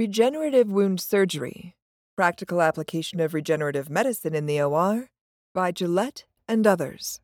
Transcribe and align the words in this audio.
Regenerative 0.00 0.72
Wound 0.72 0.98
Surgery 0.98 1.76
Practical 2.16 2.62
Application 2.62 3.20
of 3.20 3.34
Regenerative 3.34 3.90
Medicine 3.90 4.34
in 4.34 4.46
the 4.46 4.58
OR 4.58 5.10
by 5.52 5.72
Gillette 5.72 6.24
and 6.48 6.66
others. 6.66 7.20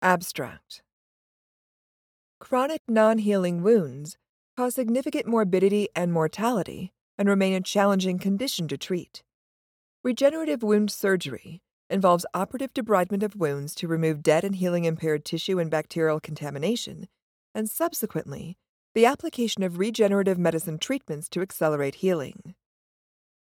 Abstract 0.00 0.82
Chronic 2.38 2.82
non 2.86 3.18
healing 3.18 3.64
wounds 3.64 4.16
cause 4.56 4.76
significant 4.76 5.26
morbidity 5.26 5.88
and 5.96 6.12
mortality 6.12 6.92
and 7.18 7.28
remain 7.28 7.54
a 7.54 7.60
challenging 7.60 8.20
condition 8.20 8.68
to 8.68 8.78
treat. 8.78 9.24
Regenerative 10.04 10.62
wound 10.62 10.92
surgery 10.92 11.62
involves 11.90 12.24
operative 12.32 12.72
debridement 12.72 13.24
of 13.24 13.34
wounds 13.34 13.74
to 13.74 13.88
remove 13.88 14.22
dead 14.22 14.44
and 14.44 14.54
healing 14.54 14.84
impaired 14.84 15.24
tissue 15.24 15.58
and 15.58 15.68
bacterial 15.68 16.20
contamination, 16.20 17.08
and 17.56 17.68
subsequently, 17.68 18.56
the 18.94 19.06
application 19.06 19.62
of 19.62 19.78
regenerative 19.78 20.38
medicine 20.38 20.78
treatments 20.78 21.28
to 21.30 21.40
accelerate 21.40 21.96
healing. 21.96 22.54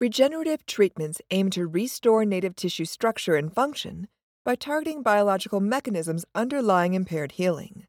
Regenerative 0.02 0.66
treatments 0.66 1.22
aim 1.30 1.50
to 1.52 1.68
restore 1.68 2.26
native 2.26 2.56
tissue 2.56 2.86
structure 2.86 3.36
and 3.36 3.54
function 3.54 4.08
by 4.44 4.56
targeting 4.56 5.04
biological 5.04 5.60
mechanisms 5.60 6.26
underlying 6.34 6.96
impaired 6.96 7.34
healing. 7.34 7.86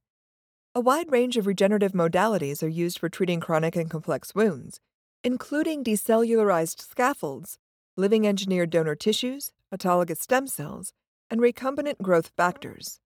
A 0.74 0.80
wide 0.80 1.10
range 1.10 1.38
of 1.38 1.46
regenerative 1.46 1.92
modalities 1.92 2.62
are 2.62 2.68
used 2.68 2.98
for 2.98 3.08
treating 3.08 3.40
chronic 3.40 3.74
and 3.74 3.90
complex 3.90 4.34
wounds, 4.34 4.78
including 5.24 5.82
decellularized 5.82 6.80
scaffolds, 6.80 7.58
living 7.96 8.26
engineered 8.26 8.68
donor 8.68 8.94
tissues, 8.94 9.52
autologous 9.74 10.18
stem 10.18 10.46
cells, 10.46 10.92
and 11.30 11.40
recombinant 11.40 12.02
growth 12.02 12.30
factors. 12.36 13.00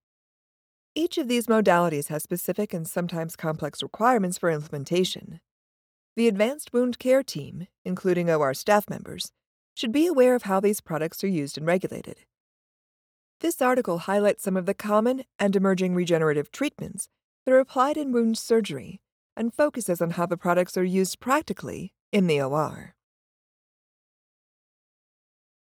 Each 0.93 1.17
of 1.17 1.29
these 1.29 1.47
modalities 1.47 2.07
has 2.07 2.21
specific 2.21 2.73
and 2.73 2.85
sometimes 2.85 3.37
complex 3.37 3.81
requirements 3.81 4.37
for 4.37 4.51
implementation. 4.51 5.39
The 6.17 6.27
Advanced 6.27 6.73
Wound 6.73 6.99
Care 6.99 7.23
Team, 7.23 7.67
including 7.85 8.29
OR 8.29 8.53
staff 8.53 8.89
members, 8.89 9.31
should 9.73 9.93
be 9.93 10.05
aware 10.05 10.35
of 10.35 10.43
how 10.43 10.59
these 10.59 10.81
products 10.81 11.23
are 11.23 11.29
used 11.29 11.57
and 11.57 11.65
regulated. 11.65 12.25
This 13.39 13.61
article 13.61 13.99
highlights 13.99 14.43
some 14.43 14.57
of 14.57 14.65
the 14.65 14.73
common 14.73 15.23
and 15.39 15.55
emerging 15.55 15.95
regenerative 15.95 16.51
treatments 16.51 17.07
that 17.45 17.53
are 17.53 17.59
applied 17.59 17.95
in 17.95 18.11
wound 18.11 18.37
surgery 18.37 18.99
and 19.37 19.53
focuses 19.53 20.01
on 20.01 20.11
how 20.11 20.25
the 20.25 20.35
products 20.35 20.75
are 20.75 20.83
used 20.83 21.21
practically 21.21 21.93
in 22.11 22.27
the 22.27 22.41
OR. 22.41 22.95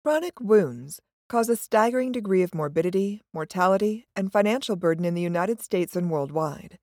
Chronic 0.03 0.39
wounds 0.39 1.01
cause 1.27 1.49
a 1.49 1.55
staggering 1.55 2.11
degree 2.11 2.41
of 2.41 2.55
morbidity, 2.55 3.21
mortality, 3.33 4.07
and 4.15 4.31
financial 4.31 4.75
burden 4.75 5.05
in 5.05 5.13
the 5.13 5.21
United 5.21 5.61
States 5.61 5.95
and 5.95 6.09
worldwide. 6.09 6.79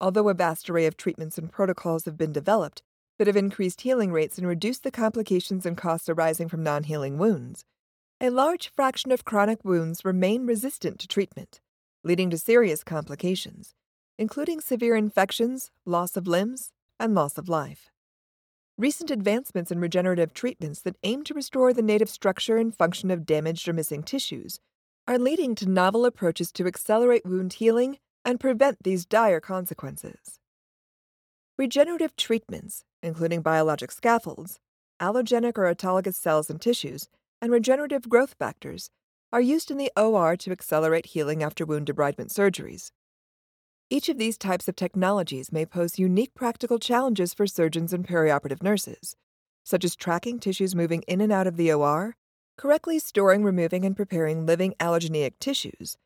Although 0.00 0.28
a 0.28 0.34
vast 0.34 0.68
array 0.68 0.86
of 0.86 0.96
treatments 0.96 1.38
and 1.38 1.50
protocols 1.50 2.04
have 2.04 2.16
been 2.16 2.32
developed 2.32 2.82
that 3.18 3.26
have 3.26 3.36
increased 3.36 3.82
healing 3.82 4.12
rates 4.12 4.38
and 4.38 4.46
reduced 4.46 4.82
the 4.82 4.90
complications 4.90 5.64
and 5.64 5.76
costs 5.76 6.08
arising 6.08 6.48
from 6.48 6.62
non 6.62 6.84
healing 6.84 7.18
wounds, 7.18 7.64
a 8.20 8.30
large 8.30 8.68
fraction 8.68 9.12
of 9.12 9.24
chronic 9.24 9.64
wounds 9.64 10.04
remain 10.04 10.46
resistant 10.46 10.98
to 10.98 11.08
treatment, 11.08 11.60
leading 12.02 12.30
to 12.30 12.38
serious 12.38 12.82
complications, 12.82 13.74
including 14.18 14.60
severe 14.60 14.96
infections, 14.96 15.70
loss 15.86 16.16
of 16.16 16.26
limbs, 16.26 16.70
and 16.98 17.14
loss 17.14 17.38
of 17.38 17.48
life. 17.48 17.91
Recent 18.82 19.12
advancements 19.12 19.70
in 19.70 19.78
regenerative 19.78 20.34
treatments 20.34 20.80
that 20.80 20.96
aim 21.04 21.22
to 21.22 21.34
restore 21.34 21.72
the 21.72 21.82
native 21.82 22.10
structure 22.10 22.56
and 22.56 22.76
function 22.76 23.12
of 23.12 23.24
damaged 23.24 23.68
or 23.68 23.72
missing 23.72 24.02
tissues 24.02 24.58
are 25.06 25.20
leading 25.20 25.54
to 25.54 25.68
novel 25.68 26.04
approaches 26.04 26.50
to 26.50 26.66
accelerate 26.66 27.24
wound 27.24 27.52
healing 27.52 27.98
and 28.24 28.40
prevent 28.40 28.82
these 28.82 29.06
dire 29.06 29.38
consequences. 29.38 30.40
Regenerative 31.56 32.16
treatments, 32.16 32.82
including 33.04 33.40
biologic 33.40 33.92
scaffolds, 33.92 34.58
allogenic 35.00 35.56
or 35.56 35.72
autologous 35.72 36.16
cells 36.16 36.50
and 36.50 36.60
tissues, 36.60 37.08
and 37.40 37.52
regenerative 37.52 38.08
growth 38.08 38.34
factors, 38.36 38.90
are 39.32 39.40
used 39.40 39.70
in 39.70 39.78
the 39.78 39.92
OR 39.96 40.36
to 40.38 40.50
accelerate 40.50 41.06
healing 41.06 41.40
after 41.40 41.64
wound 41.64 41.86
debridement 41.86 42.34
surgeries. 42.36 42.90
Each 43.92 44.08
of 44.08 44.16
these 44.16 44.38
types 44.38 44.68
of 44.68 44.74
technologies 44.74 45.52
may 45.52 45.66
pose 45.66 45.98
unique 45.98 46.32
practical 46.32 46.78
challenges 46.78 47.34
for 47.34 47.46
surgeons 47.46 47.92
and 47.92 48.08
perioperative 48.08 48.62
nurses, 48.62 49.16
such 49.64 49.84
as 49.84 49.94
tracking 49.94 50.38
tissues 50.38 50.74
moving 50.74 51.02
in 51.02 51.20
and 51.20 51.30
out 51.30 51.46
of 51.46 51.58
the 51.58 51.70
OR, 51.70 52.16
correctly 52.56 52.98
storing, 52.98 53.44
removing, 53.44 53.84
and 53.84 53.94
preparing 53.94 54.46
living 54.46 54.74
allogeneic 54.80 55.34
tissues, 55.38 55.98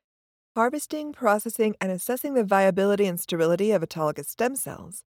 harvesting, 0.57 1.13
processing, 1.13 1.77
and 1.81 1.93
assessing 1.93 2.35
the 2.35 2.43
viability 2.43 3.07
and 3.07 3.21
sterility 3.21 3.71
of 3.71 3.83
autologous 3.83 4.27
stem 4.27 4.57
cells, 4.57 5.05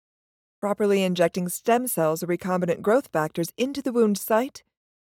properly 0.58 1.02
injecting 1.02 1.50
stem 1.50 1.86
cells 1.86 2.22
or 2.22 2.26
recombinant 2.26 2.80
growth 2.80 3.10
factors 3.12 3.52
into 3.58 3.82
the 3.82 3.92
wound 3.92 4.16
site, 4.16 4.62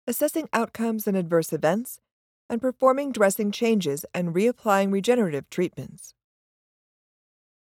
assessing 0.06 0.48
outcomes 0.54 1.08
and 1.08 1.18
adverse 1.18 1.52
events, 1.52 2.00
and 2.48 2.62
performing 2.62 3.12
dressing 3.12 3.52
changes 3.52 4.06
and 4.14 4.36
reapplying 4.36 4.92
regenerative 4.92 5.50
treatments. 5.50 6.14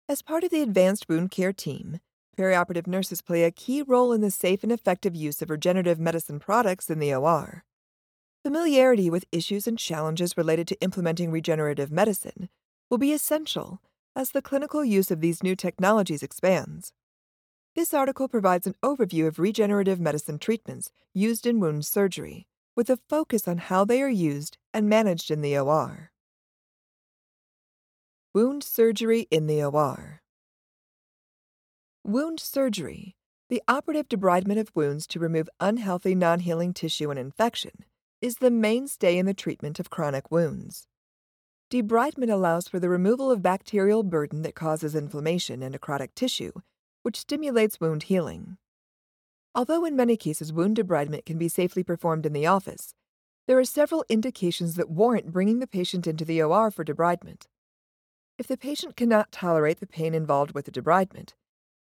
As 0.06 0.20
part 0.20 0.44
of 0.44 0.50
the 0.50 0.60
advanced 0.60 1.08
wound 1.08 1.30
care 1.30 1.54
team, 1.54 1.98
perioperative 2.36 2.86
nurses 2.86 3.22
play 3.22 3.44
a 3.44 3.50
key 3.50 3.80
role 3.80 4.12
in 4.12 4.20
the 4.20 4.30
safe 4.30 4.62
and 4.62 4.70
effective 4.70 5.16
use 5.16 5.40
of 5.40 5.48
regenerative 5.48 5.98
medicine 5.98 6.38
products 6.38 6.90
in 6.90 6.98
the 6.98 7.14
OR. 7.14 7.64
Familiarity 8.42 9.08
with 9.08 9.24
issues 9.32 9.66
and 9.66 9.78
challenges 9.78 10.36
related 10.36 10.68
to 10.68 10.80
implementing 10.82 11.30
regenerative 11.30 11.90
medicine 11.90 12.50
will 12.90 12.98
be 12.98 13.14
essential 13.14 13.80
as 14.14 14.32
the 14.32 14.42
clinical 14.42 14.84
use 14.84 15.10
of 15.10 15.22
these 15.22 15.42
new 15.42 15.56
technologies 15.56 16.22
expands. 16.22 16.92
This 17.74 17.94
article 17.94 18.28
provides 18.28 18.66
an 18.66 18.74
overview 18.82 19.26
of 19.26 19.38
regenerative 19.38 20.00
medicine 20.00 20.38
treatments 20.38 20.92
used 21.14 21.46
in 21.46 21.60
wound 21.60 21.86
surgery, 21.86 22.46
with 22.76 22.90
a 22.90 22.98
focus 23.08 23.48
on 23.48 23.56
how 23.56 23.86
they 23.86 24.02
are 24.02 24.10
used 24.10 24.58
and 24.74 24.86
managed 24.86 25.30
in 25.30 25.40
the 25.40 25.56
OR. 25.56 26.10
Wound 28.34 28.64
surgery 28.64 29.28
in 29.30 29.46
the 29.46 29.62
OR. 29.62 30.20
Wound 32.02 32.40
surgery, 32.40 33.14
the 33.48 33.62
operative 33.68 34.08
debridement 34.08 34.58
of 34.58 34.72
wounds 34.74 35.06
to 35.06 35.20
remove 35.20 35.48
unhealthy 35.60 36.16
non 36.16 36.40
healing 36.40 36.74
tissue 36.74 37.10
and 37.10 37.18
infection, 37.20 37.84
is 38.20 38.38
the 38.38 38.50
mainstay 38.50 39.18
in 39.18 39.26
the 39.26 39.34
treatment 39.34 39.78
of 39.78 39.88
chronic 39.88 40.32
wounds. 40.32 40.88
Debridement 41.70 42.28
allows 42.28 42.66
for 42.66 42.80
the 42.80 42.88
removal 42.88 43.30
of 43.30 43.40
bacterial 43.40 44.02
burden 44.02 44.42
that 44.42 44.56
causes 44.56 44.96
inflammation 44.96 45.62
and 45.62 45.72
necrotic 45.72 46.12
tissue, 46.16 46.50
which 47.04 47.20
stimulates 47.20 47.80
wound 47.80 48.02
healing. 48.02 48.56
Although 49.54 49.84
in 49.84 49.94
many 49.94 50.16
cases 50.16 50.52
wound 50.52 50.76
debridement 50.76 51.24
can 51.24 51.38
be 51.38 51.46
safely 51.46 51.84
performed 51.84 52.26
in 52.26 52.32
the 52.32 52.48
office, 52.48 52.94
there 53.46 53.60
are 53.60 53.64
several 53.64 54.04
indications 54.08 54.74
that 54.74 54.90
warrant 54.90 55.30
bringing 55.30 55.60
the 55.60 55.68
patient 55.68 56.08
into 56.08 56.24
the 56.24 56.42
OR 56.42 56.72
for 56.72 56.84
debridement. 56.84 57.46
If 58.36 58.48
the 58.48 58.56
patient 58.56 58.96
cannot 58.96 59.30
tolerate 59.30 59.78
the 59.78 59.86
pain 59.86 60.12
involved 60.12 60.54
with 60.54 60.64
the 60.64 60.72
debridement, 60.72 61.34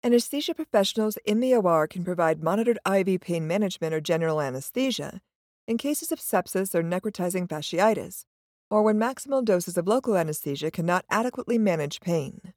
anesthesia 0.05 0.55
professionals 0.55 1.17
in 1.25 1.41
the 1.41 1.55
OR 1.55 1.87
can 1.87 2.05
provide 2.05 2.43
monitored 2.43 2.79
IV 2.87 3.23
pain 3.23 3.47
management 3.47 3.95
or 3.95 4.03
general 4.03 4.39
anesthesia 4.39 5.23
in 5.67 5.79
cases 5.79 6.13
of 6.13 6.19
sepsis 6.19 6.75
or 6.75 6.83
necrotizing 6.83 7.49
fasciitis, 7.49 8.27
or 8.69 8.83
when 8.83 8.99
maximal 8.99 9.43
doses 9.43 9.79
of 9.79 9.89
local 9.89 10.15
anesthesia 10.15 10.71
cannot 10.71 11.07
adequately 11.09 11.57
manage 11.57 12.03
pain. 12.03 12.53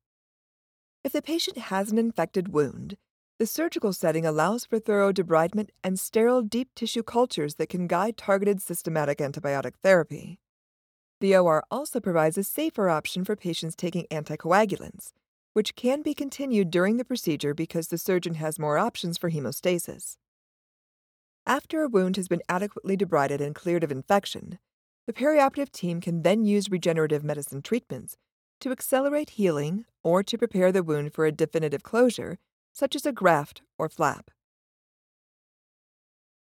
If 1.05 1.13
the 1.13 1.21
patient 1.21 1.57
has 1.57 1.89
an 1.89 1.97
infected 1.97 2.49
wound, 2.49 2.97
the 3.39 3.45
surgical 3.45 3.93
setting 3.93 4.25
allows 4.25 4.65
for 4.65 4.77
thorough 4.77 5.13
debridement 5.13 5.69
and 5.85 5.97
sterile 5.97 6.41
deep 6.41 6.69
tissue 6.75 7.03
cultures 7.03 7.55
that 7.55 7.69
can 7.69 7.87
guide 7.87 8.17
targeted 8.17 8.61
systematic 8.61 9.19
antibiotic 9.19 9.75
therapy. 9.81 10.39
The 11.21 11.35
OR 11.35 11.63
also 11.71 11.99
provides 11.99 12.37
a 12.37 12.43
safer 12.43 12.89
option 12.89 13.23
for 13.23 13.35
patients 13.35 13.75
taking 13.75 14.05
anticoagulants, 14.11 15.11
which 15.53 15.75
can 15.75 16.01
be 16.01 16.13
continued 16.13 16.69
during 16.69 16.97
the 16.97 17.05
procedure 17.05 17.53
because 17.53 17.87
the 17.87 17.97
surgeon 17.97 18.35
has 18.35 18.59
more 18.59 18.77
options 18.77 19.17
for 19.17 19.31
hemostasis. 19.31 20.17
After 21.47 21.83
a 21.83 21.87
wound 21.87 22.17
has 22.17 22.27
been 22.27 22.41
adequately 22.49 22.97
debrided 22.97 23.39
and 23.39 23.55
cleared 23.55 23.83
of 23.83 23.91
infection, 23.91 24.59
the 25.07 25.13
perioperative 25.13 25.71
team 25.71 26.01
can 26.01 26.23
then 26.23 26.43
use 26.43 26.69
regenerative 26.69 27.23
medicine 27.23 27.61
treatments 27.61 28.17
to 28.59 28.71
accelerate 28.71 29.31
healing 29.31 29.85
or 30.03 30.23
to 30.23 30.37
prepare 30.37 30.71
the 30.71 30.83
wound 30.83 31.13
for 31.13 31.25
a 31.25 31.31
definitive 31.31 31.83
closure, 31.83 32.39
such 32.73 32.95
as 32.95 33.05
a 33.05 33.13
graft 33.13 33.61
or 33.77 33.87
flap. 33.87 34.31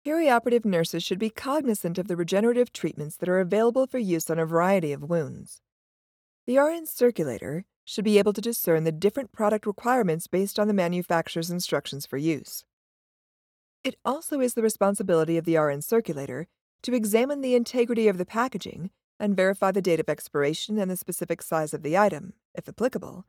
Perioperative 0.06 0.66
nurses 0.66 1.04
should 1.04 1.20
be 1.20 1.30
cognizant 1.30 2.00
of 2.00 2.08
the 2.08 2.16
regenerative 2.16 2.74
treatments 2.74 3.18
that 3.18 3.30
are 3.30 3.40
available 3.40 3.86
for 3.86 4.00
use 4.00 4.32
on 4.32 4.40
a 4.40 4.48
variety 4.48 4.92
of 4.92 5.04
wounds. 5.04 5.62
The 6.48 6.58
RN 6.58 6.88
circulator 6.88 7.66
should 7.86 8.04
be 8.04 8.18
able 8.18 8.34
to 8.34 8.42
discern 8.42 8.84
the 8.84 8.92
different 8.92 9.32
product 9.32 9.68
requirements 9.68 10.26
based 10.26 10.58
on 10.58 10.68
the 10.68 10.74
manufacturer's 10.74 11.52
instructions 11.52 12.08
for 12.08 12.18
use. 12.18 12.66
It 13.84 13.96
also 14.04 14.40
is 14.40 14.56
the 14.56 14.64
responsibility 14.64 15.38
of 15.38 15.46
the 15.46 15.58
RN 15.58 15.84
circulator 15.84 16.48
to 16.82 16.96
examine 16.96 17.42
the 17.42 17.54
integrity 17.54 18.08
of 18.08 18.18
the 18.18 18.26
packaging 18.26 18.90
and 19.20 19.38
verify 19.38 19.72
the 19.72 19.84
date 19.84 20.00
of 20.00 20.10
expiration 20.10 20.80
and 20.80 20.90
the 20.90 20.98
specific 20.98 21.44
size 21.44 21.76
of 21.76 21.84
the 21.84 21.96
item, 21.96 22.34
if 22.56 22.68
applicable, 22.68 23.26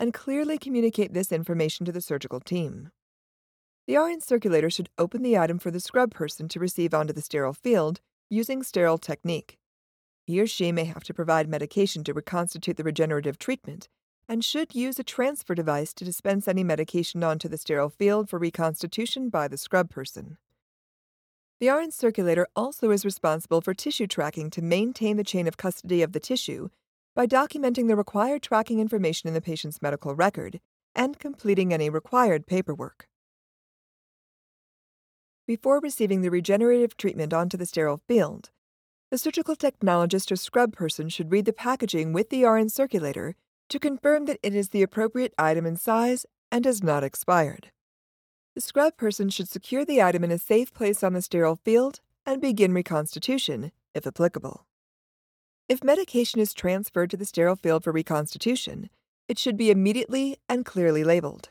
and 0.00 0.12
clearly 0.12 0.58
communicate 0.58 1.14
this 1.14 1.30
information 1.30 1.86
to 1.86 1.92
the 1.92 2.00
surgical 2.00 2.40
team. 2.40 2.90
The 3.86 3.96
RN 3.96 4.20
circulator 4.20 4.68
should 4.68 4.88
open 4.98 5.22
the 5.22 5.38
item 5.38 5.60
for 5.60 5.70
the 5.70 5.78
scrub 5.78 6.10
person 6.10 6.48
to 6.48 6.58
receive 6.58 6.92
onto 6.92 7.12
the 7.12 7.22
sterile 7.22 7.52
field 7.52 8.00
using 8.28 8.64
sterile 8.64 8.98
technique. 8.98 9.58
He 10.24 10.40
or 10.40 10.46
she 10.48 10.72
may 10.72 10.86
have 10.86 11.04
to 11.04 11.14
provide 11.14 11.48
medication 11.48 12.02
to 12.04 12.12
reconstitute 12.12 12.76
the 12.76 12.82
regenerative 12.82 13.38
treatment 13.38 13.88
and 14.28 14.44
should 14.44 14.74
use 14.74 14.98
a 14.98 15.04
transfer 15.04 15.54
device 15.54 15.94
to 15.94 16.04
dispense 16.04 16.48
any 16.48 16.64
medication 16.64 17.22
onto 17.22 17.48
the 17.48 17.56
sterile 17.56 17.88
field 17.88 18.28
for 18.28 18.40
reconstitution 18.40 19.28
by 19.28 19.46
the 19.46 19.56
scrub 19.56 19.88
person. 19.88 20.36
The 21.60 21.68
RN 21.68 21.92
circulator 21.92 22.48
also 22.56 22.90
is 22.90 23.04
responsible 23.04 23.60
for 23.60 23.72
tissue 23.72 24.08
tracking 24.08 24.50
to 24.50 24.62
maintain 24.62 25.16
the 25.16 25.22
chain 25.22 25.46
of 25.46 25.56
custody 25.56 26.02
of 26.02 26.10
the 26.10 26.18
tissue 26.18 26.70
by 27.14 27.28
documenting 27.28 27.86
the 27.86 27.94
required 27.94 28.42
tracking 28.42 28.80
information 28.80 29.28
in 29.28 29.34
the 29.34 29.40
patient's 29.40 29.80
medical 29.80 30.16
record 30.16 30.58
and 30.92 31.20
completing 31.20 31.72
any 31.72 31.88
required 31.88 32.48
paperwork. 32.48 33.08
Before 35.46 35.78
receiving 35.78 36.22
the 36.22 36.30
regenerative 36.30 36.96
treatment 36.96 37.32
onto 37.32 37.56
the 37.56 37.66
sterile 37.66 38.00
field, 38.08 38.50
the 39.12 39.18
surgical 39.18 39.54
technologist 39.54 40.32
or 40.32 40.36
scrub 40.36 40.72
person 40.72 41.08
should 41.08 41.30
read 41.30 41.44
the 41.44 41.52
packaging 41.52 42.12
with 42.12 42.30
the 42.30 42.44
RN 42.44 42.68
circulator 42.68 43.36
to 43.68 43.78
confirm 43.78 44.24
that 44.24 44.40
it 44.42 44.56
is 44.56 44.70
the 44.70 44.82
appropriate 44.82 45.32
item 45.38 45.64
in 45.64 45.76
size 45.76 46.26
and 46.50 46.66
is 46.66 46.82
not 46.82 47.04
expired. 47.04 47.70
The 48.56 48.60
scrub 48.60 48.96
person 48.96 49.30
should 49.30 49.48
secure 49.48 49.84
the 49.84 50.02
item 50.02 50.24
in 50.24 50.32
a 50.32 50.38
safe 50.38 50.74
place 50.74 51.04
on 51.04 51.12
the 51.12 51.22
sterile 51.22 51.60
field 51.64 52.00
and 52.24 52.40
begin 52.40 52.74
reconstitution, 52.74 53.70
if 53.94 54.04
applicable. 54.04 54.66
If 55.68 55.84
medication 55.84 56.40
is 56.40 56.54
transferred 56.54 57.10
to 57.10 57.16
the 57.16 57.24
sterile 57.24 57.54
field 57.54 57.84
for 57.84 57.92
reconstitution, 57.92 58.90
it 59.28 59.38
should 59.38 59.56
be 59.56 59.70
immediately 59.70 60.38
and 60.48 60.64
clearly 60.64 61.04
labeled. 61.04 61.50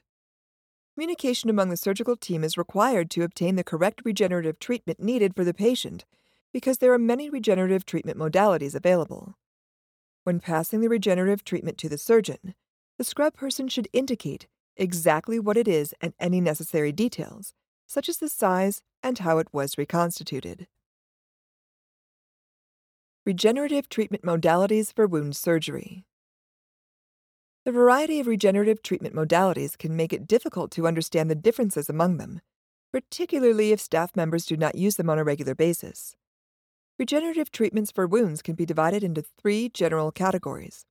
Communication 0.95 1.50
among 1.50 1.68
the 1.68 1.75
surgical 1.75 2.15
team 2.15 2.42
is 2.42 2.57
required 2.57 3.12
to 3.12 3.24
obtain 3.24 3.57
the 3.57 3.65
correct 3.65 4.01
regenerative 4.06 4.59
treatment 4.59 4.97
needed 4.97 5.36
for 5.36 5.44
the 5.44 5.53
patient 5.53 6.06
because 6.53 6.77
there 6.77 6.94
are 6.94 6.97
many 6.97 7.30
regenerative 7.30 7.86
treatment 7.86 8.18
modalities 8.18 8.74
available. 8.74 9.38
When 10.24 10.39
passing 10.39 10.80
the 10.80 10.88
regenerative 10.88 11.44
treatment 11.44 11.77
to 11.80 11.89
the 11.89 11.97
surgeon, 11.97 12.56
the 12.97 13.03
scrub 13.03 13.33
person 13.33 13.68
should 13.68 13.89
indicate 13.92 14.47
exactly 14.77 15.38
what 15.38 15.57
it 15.57 15.68
is 15.68 15.94
and 16.00 16.13
any 16.18 16.39
necessary 16.39 16.94
details, 16.94 17.53
such 17.86 18.07
as 18.07 18.19
the 18.19 18.30
size 18.30 18.81
and 19.03 19.19
how 19.19 19.38
it 19.39 19.50
was 19.51 19.77
reconstituted. 19.77 20.65
Regenerative 23.25 23.89
treatment 23.89 24.24
modalities 24.24 24.94
for 24.95 25.07
wound 25.07 25.36
surgery. 25.36 26.06
The 27.65 27.71
variety 27.71 28.19
of 28.19 28.27
regenerative 28.27 28.83
treatment 28.83 29.15
modalities 29.15 29.75
can 29.75 29.95
make 29.95 30.13
it 30.13 30.27
difficult 30.27 30.69
to 30.73 30.85
understand 30.85 31.31
the 31.31 31.35
differences 31.35 31.89
among 31.89 32.17
them, 32.17 32.41
particularly 32.94 33.71
if 33.71 33.81
staff 33.81 34.15
members 34.15 34.45
do 34.45 34.56
not 34.56 34.75
use 34.75 34.97
them 34.97 35.09
on 35.09 35.17
a 35.17 35.23
regular 35.23 35.56
basis. 35.56 36.15
Regenerative 37.00 37.51
treatments 37.51 37.89
for 37.89 38.06
wounds 38.06 38.44
can 38.44 38.53
be 38.53 38.67
divided 38.67 39.03
into 39.03 39.23
three 39.23 39.67
general 39.67 40.12
categories 40.12 40.85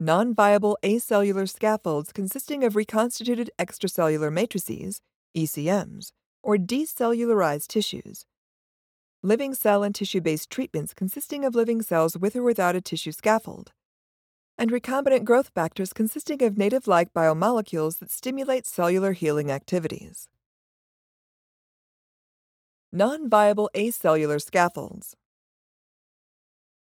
non 0.00 0.34
viable 0.34 0.78
acellular 0.82 1.46
scaffolds 1.46 2.10
consisting 2.10 2.64
of 2.64 2.74
reconstituted 2.74 3.50
extracellular 3.58 4.32
matrices, 4.32 5.02
ECMs, 5.36 6.12
or 6.42 6.56
decellularized 6.56 7.66
tissues. 7.66 8.24
Living 9.22 9.52
cell 9.52 9.82
and 9.82 9.94
tissue 9.94 10.22
based 10.22 10.48
treatments 10.48 10.94
consisting 10.94 11.44
of 11.44 11.54
living 11.54 11.82
cells 11.82 12.16
with 12.16 12.34
or 12.34 12.42
without 12.42 12.74
a 12.74 12.80
tissue 12.80 13.12
scaffold. 13.12 13.72
And 14.60 14.72
recombinant 14.72 15.22
growth 15.22 15.50
factors 15.54 15.92
consisting 15.92 16.42
of 16.42 16.58
native 16.58 16.88
like 16.88 17.14
biomolecules 17.14 18.00
that 18.00 18.10
stimulate 18.10 18.66
cellular 18.66 19.12
healing 19.12 19.52
activities. 19.52 20.28
Non 22.90 23.30
viable 23.30 23.70
acellular 23.74 24.42
scaffolds. 24.42 25.14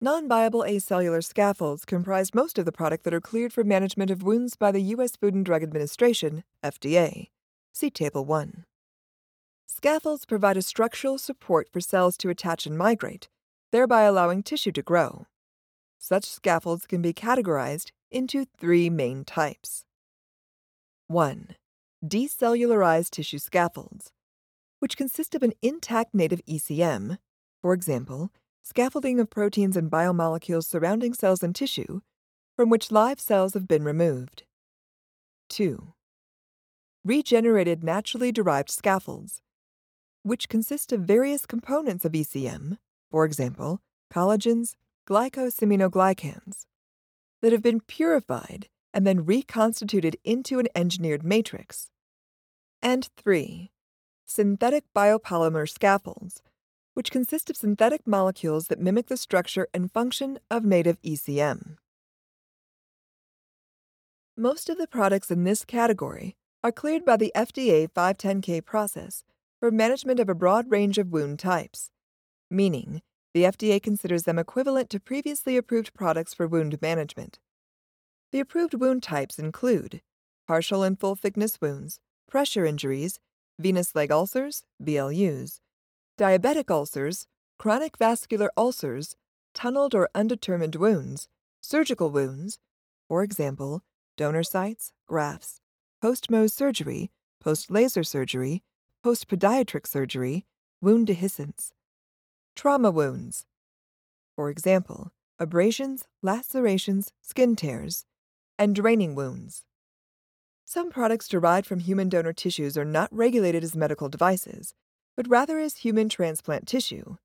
Non 0.02 0.28
viable 0.28 0.62
acellular 0.62 1.24
scaffolds 1.24 1.86
comprise 1.86 2.34
most 2.34 2.58
of 2.58 2.66
the 2.66 2.72
product 2.72 3.04
that 3.04 3.14
are 3.14 3.22
cleared 3.22 3.54
for 3.54 3.64
management 3.64 4.10
of 4.10 4.24
wounds 4.24 4.56
by 4.56 4.72
the 4.72 4.82
U.S. 4.96 5.16
Food 5.16 5.34
and 5.34 5.46
Drug 5.46 5.62
Administration, 5.62 6.44
FDA. 6.64 7.30
See 7.74 7.92
Table 7.92 8.26
1. 8.26 8.64
Scaffolds 9.68 10.26
provide 10.26 10.58
a 10.58 10.62
structural 10.62 11.18
support 11.18 11.68
for 11.72 11.82
cells 11.82 12.18
to 12.18 12.30
attach 12.30 12.66
and 12.66 12.78
migrate, 12.78 13.28
thereby 13.72 14.04
allowing 14.04 14.42
tissue 14.42 14.72
to 14.72 14.82
grow. 14.82 15.28
Such 16.00 16.26
scaffolds 16.26 16.86
can 16.86 17.02
be 17.02 17.14
categorized 17.14 17.92
into 18.12 18.46
three 18.46 18.90
main 18.90 19.26
types 19.26 19.84
1. 21.08 21.56
Decellularized 22.06 23.10
tissue 23.12 23.40
scaffolds, 23.40 24.12
which 24.80 24.98
consist 24.98 25.34
of 25.36 25.44
an 25.44 25.54
intact 25.62 26.14
native 26.14 26.42
ECM, 26.46 27.18
for 27.62 27.74
example, 27.74 28.32
scaffolding 28.64 29.20
of 29.20 29.30
proteins 29.30 29.78
and 29.78 29.90
biomolecules 29.90 30.66
surrounding 30.66 31.14
cells 31.14 31.42
and 31.42 31.56
tissue 31.56 32.02
from 32.56 32.70
which 32.70 32.92
live 32.92 33.20
cells 33.20 33.54
have 33.54 33.68
been 33.68 33.84
removed. 33.84 34.44
2. 35.50 35.94
Regenerated 37.06 37.84
naturally 37.84 38.32
derived 38.32 38.70
scaffolds, 38.70 39.42
which 40.24 40.50
consist 40.50 40.92
of 40.92 41.02
various 41.02 41.46
components 41.46 42.04
of 42.04 42.12
ECM, 42.12 42.78
for 43.10 43.24
example, 43.24 43.80
collagens, 44.14 44.76
glycosaminoglycans, 45.08 46.66
that 47.42 47.52
have 47.52 47.62
been 47.62 47.80
purified 47.82 48.68
and 48.94 49.06
then 49.06 49.26
reconstituted 49.26 50.18
into 50.24 50.60
an 50.60 50.68
engineered 50.76 51.24
matrix. 51.24 51.90
And 52.82 53.08
3. 53.18 53.72
Synthetic 54.26 54.84
biopolymer 54.96 55.70
scaffolds, 55.70 56.42
which 56.94 57.12
consist 57.12 57.50
of 57.50 57.56
synthetic 57.56 58.06
molecules 58.06 58.68
that 58.68 58.80
mimic 58.80 59.08
the 59.08 59.18
structure 59.18 59.68
and 59.74 59.92
function 59.92 60.40
of 60.50 60.66
native 60.66 61.02
ECM. 61.02 61.78
Most 64.36 64.70
of 64.70 64.78
the 64.78 64.88
products 64.88 65.32
in 65.32 65.44
this 65.44 65.64
category 65.64 66.36
are 66.64 66.72
cleared 66.72 67.06
by 67.06 67.18
the 67.18 67.32
FDA 67.36 67.88
510K 67.88 68.66
process 68.66 69.24
for 69.60 69.72
management 69.72 70.20
of 70.20 70.28
a 70.28 70.36
broad 70.36 70.70
range 70.70 70.98
of 70.98 71.12
wound 71.12 71.40
types, 71.40 71.92
meaning 72.50 73.02
the 73.34 73.44
FDA 73.44 73.82
considers 73.82 74.24
them 74.24 74.40
equivalent 74.40 74.90
to 74.90 75.00
previously 75.00 75.58
approved 75.58 75.94
products 75.94 76.34
for 76.34 76.48
wound 76.48 76.82
management. 76.82 77.40
The 78.32 78.40
approved 78.40 78.74
wound 78.74 79.04
types 79.04 79.40
include 79.40 80.02
partial 80.48 80.84
and 80.84 81.00
full 81.00 81.16
thickness 81.16 81.60
wounds, 81.62 82.00
pressure 82.30 82.66
injuries, 82.66 83.20
venous 83.60 83.96
leg 83.96 84.12
ulcers, 84.12 84.64
VLUs, 84.82 85.60
diabetic 86.18 86.70
ulcers, 86.70 87.28
chronic 87.58 87.98
vascular 87.98 88.52
ulcers, 88.58 89.16
tunneled 89.54 89.96
or 89.96 90.10
undetermined 90.16 90.76
wounds, 90.76 91.28
surgical 91.62 92.10
wounds, 92.10 92.60
for 93.08 93.24
example, 93.24 93.84
donor 94.16 94.44
sites, 94.44 94.94
grafts, 95.08 95.60
post 96.02 96.30
Mohs 96.30 96.52
surgery, 96.52 97.12
post 97.40 97.72
laser 97.72 98.04
surgery, 98.04 98.64
post 99.04 99.28
podiatric 99.28 99.88
surgery, 99.88 100.46
wound 100.82 101.08
dehiscence, 101.08 101.72
trauma 102.58 102.92
wounds, 102.92 103.46
for 104.36 104.50
example, 104.50 105.14
abrasions, 105.40 106.08
lacerations, 106.22 107.14
skin 107.22 107.56
tears, 107.56 108.04
and 108.60 108.76
draining 108.76 109.16
wounds. 109.16 109.64
Some 110.66 110.90
products 110.90 111.30
derived 111.30 111.66
from 111.66 111.80
human 111.80 112.10
donor 112.10 112.34
tissues 112.34 112.78
are 112.78 112.84
not 112.84 113.08
regulated 113.14 113.64
as 113.64 113.74
medical 113.74 114.10
devices 114.10 114.74
but 115.18 115.28
rather 115.28 115.58
as 115.58 115.78
human 115.78 116.08
transplant 116.08 116.68
tissue. 116.68 117.18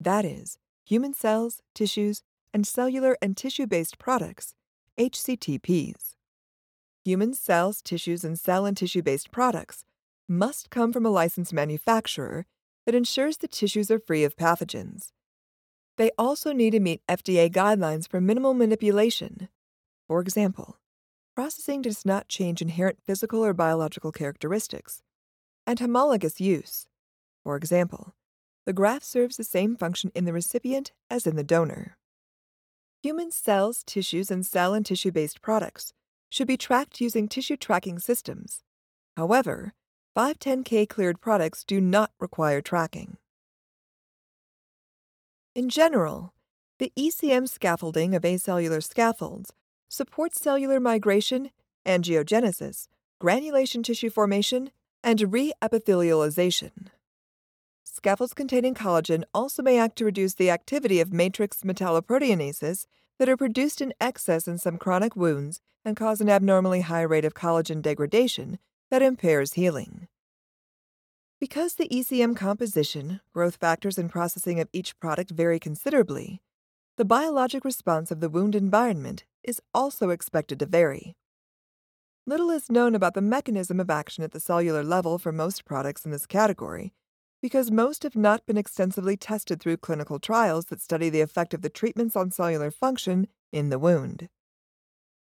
That 0.00 0.24
is, 0.24 0.58
human 0.86 1.12
cells, 1.12 1.60
tissues, 1.74 2.22
and 2.54 2.66
cellular 2.66 3.18
and 3.20 3.36
tissue 3.36 3.66
based 3.66 3.98
products, 3.98 4.54
HCTPs. 4.98 6.14
Human 7.04 7.34
cells, 7.34 7.82
tissues, 7.82 8.22
and 8.22 8.38
cell 8.38 8.64
and 8.64 8.76
tissue 8.76 9.02
based 9.02 9.32
products 9.32 9.84
must 10.28 10.70
come 10.70 10.92
from 10.92 11.04
a 11.04 11.10
licensed 11.10 11.52
manufacturer 11.52 12.46
that 12.86 12.94
ensures 12.94 13.36
the 13.36 13.48
tissues 13.48 13.90
are 13.90 13.98
free 13.98 14.24
of 14.24 14.36
pathogens. 14.36 15.12
They 15.98 16.10
also 16.18 16.52
need 16.52 16.70
to 16.70 16.80
meet 16.80 17.06
FDA 17.08 17.50
guidelines 17.50 18.08
for 18.08 18.20
minimal 18.20 18.54
manipulation. 18.54 19.48
For 20.08 20.20
example, 20.20 20.78
processing 21.34 21.82
does 21.82 22.04
not 22.04 22.28
change 22.28 22.62
inherent 22.62 22.98
physical 23.04 23.44
or 23.44 23.54
biological 23.54 24.12
characteristics, 24.12 25.02
and 25.66 25.78
homologous 25.78 26.40
use. 26.40 26.86
For 27.44 27.56
example, 27.56 28.14
the 28.66 28.72
graft 28.72 29.04
serves 29.04 29.36
the 29.36 29.44
same 29.44 29.76
function 29.76 30.12
in 30.14 30.24
the 30.24 30.32
recipient 30.32 30.92
as 31.10 31.26
in 31.26 31.36
the 31.36 31.44
donor. 31.44 31.96
Human 33.02 33.30
cells, 33.32 33.82
tissues, 33.84 34.30
and 34.30 34.46
cell 34.46 34.74
and 34.74 34.86
tissue 34.86 35.10
based 35.10 35.42
products 35.42 35.92
should 36.30 36.46
be 36.46 36.56
tracked 36.56 37.00
using 37.00 37.28
tissue 37.28 37.56
tracking 37.56 37.98
systems. 37.98 38.62
However, 39.16 39.74
510K 40.16 40.88
cleared 40.88 41.20
products 41.22 41.64
do 41.64 41.80
not 41.80 42.10
require 42.20 42.60
tracking. 42.60 43.16
In 45.54 45.70
general, 45.70 46.34
the 46.78 46.92
ECM 46.98 47.48
scaffolding 47.48 48.14
of 48.14 48.22
acellular 48.22 48.82
scaffolds 48.82 49.52
supports 49.88 50.40
cellular 50.40 50.80
migration, 50.80 51.50
angiogenesis, 51.86 52.88
granulation 53.20 53.82
tissue 53.82 54.10
formation, 54.10 54.70
and 55.02 55.18
reepithelialization. 55.18 56.88
Scaffolds 57.82 58.34
containing 58.34 58.74
collagen 58.74 59.24
also 59.32 59.62
may 59.62 59.78
act 59.78 59.96
to 59.96 60.04
reduce 60.04 60.34
the 60.34 60.50
activity 60.50 61.00
of 61.00 61.12
matrix 61.12 61.62
metalloproteinases 61.62 62.86
that 63.18 63.28
are 63.28 63.36
produced 63.36 63.80
in 63.80 63.94
excess 64.00 64.46
in 64.46 64.58
some 64.58 64.76
chronic 64.76 65.16
wounds 65.16 65.60
and 65.84 65.96
cause 65.96 66.20
an 66.20 66.28
abnormally 66.28 66.82
high 66.82 67.02
rate 67.02 67.24
of 67.24 67.34
collagen 67.34 67.80
degradation 67.80 68.58
that 68.92 69.00
impairs 69.00 69.54
healing. 69.54 70.06
Because 71.40 71.76
the 71.76 71.88
ECM 71.88 72.36
composition, 72.36 73.22
growth 73.32 73.56
factors, 73.56 73.96
and 73.96 74.10
processing 74.10 74.60
of 74.60 74.68
each 74.70 75.00
product 75.00 75.30
vary 75.30 75.58
considerably, 75.58 76.42
the 76.98 77.06
biologic 77.06 77.64
response 77.64 78.10
of 78.10 78.20
the 78.20 78.28
wound 78.28 78.54
environment 78.54 79.24
is 79.42 79.62
also 79.72 80.10
expected 80.10 80.58
to 80.58 80.66
vary. 80.66 81.16
Little 82.26 82.50
is 82.50 82.70
known 82.70 82.94
about 82.94 83.14
the 83.14 83.22
mechanism 83.22 83.80
of 83.80 83.88
action 83.88 84.24
at 84.24 84.32
the 84.32 84.38
cellular 84.38 84.84
level 84.84 85.16
for 85.18 85.32
most 85.32 85.64
products 85.64 86.04
in 86.04 86.10
this 86.10 86.26
category, 86.26 86.92
because 87.40 87.70
most 87.70 88.02
have 88.02 88.14
not 88.14 88.44
been 88.44 88.58
extensively 88.58 89.16
tested 89.16 89.58
through 89.58 89.78
clinical 89.78 90.18
trials 90.18 90.66
that 90.66 90.82
study 90.82 91.08
the 91.08 91.22
effect 91.22 91.54
of 91.54 91.62
the 91.62 91.70
treatments 91.70 92.14
on 92.14 92.30
cellular 92.30 92.70
function 92.70 93.26
in 93.52 93.70
the 93.70 93.78
wound. 93.78 94.28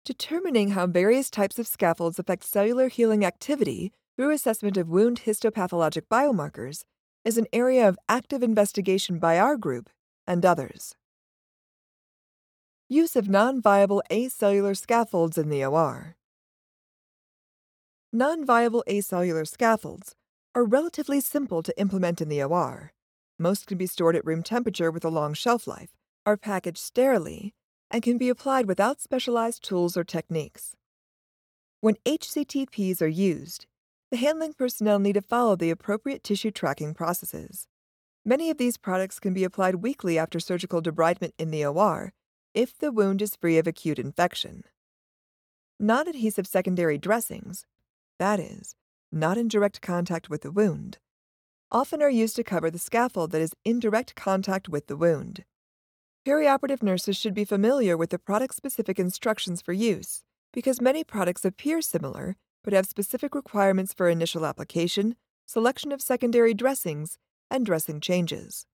Determining 0.05 0.71
how 0.71 0.89
various 0.89 1.31
types 1.31 1.61
of 1.61 1.69
scaffolds 1.69 2.19
affect 2.19 2.43
cellular 2.43 2.89
healing 2.89 3.25
activity 3.25 3.93
through 4.17 4.33
assessment 4.33 4.77
of 4.77 4.89
wound 4.89 5.23
histopathologic 5.27 6.09
biomarkers 6.11 6.83
is 7.25 7.39
an 7.39 7.47
area 7.53 7.89
of 7.89 7.97
active 8.09 8.43
investigation 8.43 9.21
by 9.21 9.39
our 9.39 9.57
group 9.57 9.89
and 10.27 10.45
others. 10.45 10.97
Use 12.89 13.15
of 13.15 13.29
non 13.29 13.63
viable 13.63 14.03
acellular 14.11 14.77
scaffolds 14.77 15.39
in 15.39 15.49
the 15.51 15.65
OR. 15.65 16.17
Non 18.13 18.45
viable 18.45 18.83
acellular 18.89 19.47
scaffolds 19.47 20.17
are 20.53 20.65
relatively 20.65 21.21
simple 21.21 21.63
to 21.63 21.81
implement 21.81 22.21
in 22.21 22.29
the 22.29 22.43
OR. 22.43 22.93
Most 23.39 23.69
can 23.69 23.79
be 23.79 23.87
stored 23.87 24.17
at 24.17 24.27
room 24.27 24.43
temperature 24.43 24.91
with 24.91 25.05
a 25.05 25.09
long 25.09 25.33
shelf 25.33 25.69
life, 25.69 25.91
are 26.27 26.37
packaged 26.37 26.79
sterilely, 26.79 27.55
and 27.93 28.03
can 28.03 28.17
be 28.19 28.31
applied 28.31 28.67
without 28.67 29.01
specialized 29.01 29.63
tools 29.63 29.97
or 29.97 30.03
techniques. 30.03 30.75
When 31.83 31.97
HCTPs 32.07 33.03
are 33.03 33.07
used, 33.07 33.67
the 34.11 34.17
handling 34.17 34.55
personnel 34.55 34.99
need 34.99 35.13
to 35.15 35.21
follow 35.21 35.57
the 35.57 35.71
appropriate 35.71 36.25
tissue 36.25 36.51
tracking 36.51 36.95
processes. 36.95 37.69
Many 38.25 38.51
of 38.51 38.57
these 38.57 38.79
products 38.79 39.21
can 39.21 39.35
be 39.35 39.45
applied 39.45 39.77
weekly 39.77 40.19
after 40.19 40.41
surgical 40.41 40.81
debridement 40.81 41.33
in 41.39 41.51
the 41.51 41.65
OR 41.67 42.13
if 42.55 42.77
the 42.79 42.93
wound 42.93 43.21
is 43.21 43.37
free 43.37 43.59
of 43.59 43.67
acute 43.67 43.99
infection. 43.99 44.65
Non 45.81 46.09
adhesive 46.09 46.47
secondary 46.47 46.99
dressings, 46.99 47.67
that 48.19 48.39
is, 48.39 48.75
not 49.11 49.37
in 49.37 49.49
direct 49.49 49.83
contact 49.83 50.31
with 50.31 50.43
the 50.43 50.53
wound, 50.53 50.99
often 51.71 52.01
are 52.01 52.11
used 52.11 52.37
to 52.37 52.45
cover 52.45 52.71
the 52.71 52.79
scaffold 52.79 53.33
that 53.33 53.41
is 53.41 53.55
in 53.65 53.81
direct 53.81 54.15
contact 54.15 54.69
with 54.69 54.87
the 54.87 54.97
wound. 54.97 55.45
Perioperative 56.26 56.85
nurses 56.85 57.17
should 57.17 57.35
be 57.35 57.45
familiar 57.45 57.97
with 57.97 58.11
the 58.11 58.19
product 58.19 58.55
specific 58.55 59.00
instructions 59.00 59.61
for 59.61 59.73
use 59.73 60.23
because 60.52 60.81
many 60.81 61.02
products 61.02 61.45
appear 61.45 61.83
similar 61.83 62.37
but 62.62 62.73
have 62.73 62.87
specific 62.87 63.35
requirements 63.35 63.93
for 63.93 64.09
initial 64.09 64.47
application, 64.47 65.17
selection 65.47 65.91
of 65.91 66.00
secondary 66.00 66.55
dressings, 66.55 67.19
and 67.50 67.67
dressing 67.67 68.00
changes. 68.00 68.67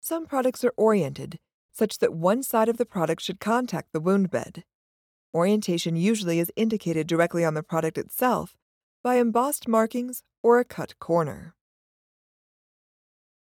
Some 0.00 0.26
products 0.26 0.64
are 0.64 0.74
oriented 0.76 1.38
such 1.72 1.98
that 1.98 2.12
one 2.12 2.42
side 2.42 2.68
of 2.68 2.76
the 2.76 2.84
product 2.84 3.22
should 3.22 3.38
contact 3.38 3.92
the 3.92 4.00
wound 4.00 4.28
bed. 4.28 4.64
Orientation 5.32 5.94
usually 5.94 6.40
is 6.40 6.50
indicated 6.56 7.06
directly 7.06 7.44
on 7.44 7.54
the 7.54 7.62
product 7.62 7.96
itself 7.96 8.56
by 9.04 9.14
embossed 9.14 9.68
markings 9.68 10.24
or 10.42 10.58
a 10.58 10.64
cut 10.64 10.98
corner. 10.98 11.54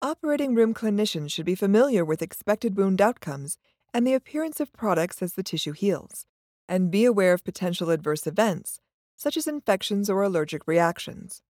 Operating 0.02 0.54
room 0.54 0.72
clinicians 0.72 1.30
should 1.30 1.44
be 1.44 1.54
familiar 1.54 2.06
with 2.06 2.22
expected 2.22 2.74
wound 2.74 3.02
outcomes 3.02 3.58
and 3.92 4.06
the 4.06 4.14
appearance 4.14 4.58
of 4.58 4.72
products 4.72 5.20
as 5.20 5.34
the 5.34 5.42
tissue 5.42 5.72
heals, 5.72 6.24
and 6.66 6.90
be 6.90 7.04
aware 7.04 7.34
of 7.34 7.44
potential 7.44 7.90
adverse 7.90 8.26
events, 8.26 8.80
such 9.14 9.36
as 9.36 9.46
infections 9.46 10.08
or 10.08 10.22
allergic 10.22 10.66
reactions. 10.66 11.42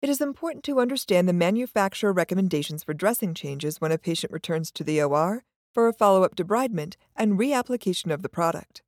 It 0.00 0.08
is 0.08 0.20
important 0.20 0.64
to 0.64 0.80
understand 0.80 1.28
the 1.28 1.32
manufacturer 1.32 2.12
recommendations 2.12 2.82
for 2.82 2.94
dressing 2.94 3.32
changes 3.32 3.80
when 3.80 3.92
a 3.92 3.98
patient 3.98 4.32
returns 4.32 4.72
to 4.72 4.82
the 4.82 5.00
OR 5.00 5.44
for 5.72 5.86
a 5.86 5.92
follow 5.92 6.24
up 6.24 6.34
debridement 6.34 6.96
and 7.14 7.38
reapplication 7.38 8.12
of 8.12 8.22
the 8.22 8.28
product. 8.28 8.82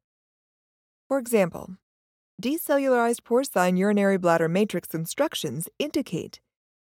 For 1.06 1.18
example, 1.18 1.76
Decellularized 2.42 3.22
porcine 3.22 3.78
urinary 3.78 4.18
bladder 4.18 4.48
matrix 4.48 4.92
instructions 4.92 5.68
indicate 5.78 6.40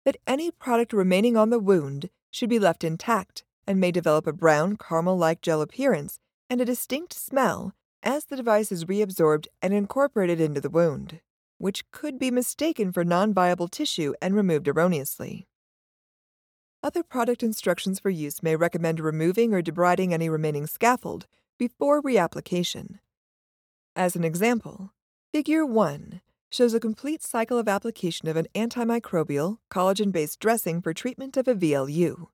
that 0.07 0.15
any 0.25 0.49
product 0.49 0.93
remaining 0.93 1.35
on 1.35 1.49
the 1.49 1.59
wound 1.59 2.09
should 2.31 2.47
be 2.47 2.59
left 2.59 2.85
intact 2.85 3.43
and 3.67 3.77
may 3.77 3.91
develop 3.91 4.25
a 4.25 4.31
brown 4.31 4.77
caramel 4.77 5.17
like 5.17 5.41
gel 5.41 5.61
appearance 5.61 6.17
and 6.49 6.61
a 6.61 6.65
distinct 6.65 7.11
smell 7.11 7.73
as 8.01 8.23
the 8.23 8.37
device 8.37 8.71
is 8.71 8.85
reabsorbed 8.85 9.47
and 9.61 9.73
incorporated 9.73 10.39
into 10.39 10.61
the 10.61 10.69
wound, 10.69 11.19
which 11.57 11.83
could 11.91 12.17
be 12.17 12.31
mistaken 12.31 12.89
for 12.89 13.03
non 13.03 13.33
viable 13.33 13.67
tissue 13.67 14.13
and 14.21 14.33
removed 14.33 14.69
erroneously. 14.69 15.45
Other 16.81 17.03
product 17.03 17.43
instructions 17.43 17.99
for 17.99 18.09
use 18.09 18.41
may 18.41 18.55
recommend 18.55 19.01
removing 19.01 19.53
or 19.53 19.61
debriding 19.61 20.13
any 20.13 20.29
remaining 20.29 20.67
scaffold 20.67 21.27
before 21.59 22.01
reapplication. 22.01 22.99
As 23.93 24.15
an 24.15 24.23
example, 24.23 24.93
Figure 25.33 25.65
1 25.65 26.21
shows 26.51 26.73
a 26.73 26.79
complete 26.79 27.21
cycle 27.21 27.57
of 27.57 27.67
application 27.67 28.27
of 28.27 28.37
an 28.37 28.47
antimicrobial, 28.55 29.57
collagen 29.69 30.11
based 30.11 30.39
dressing 30.39 30.81
for 30.81 30.93
treatment 30.93 31.37
of 31.37 31.47
a 31.47 31.55
VLU. 31.55 32.27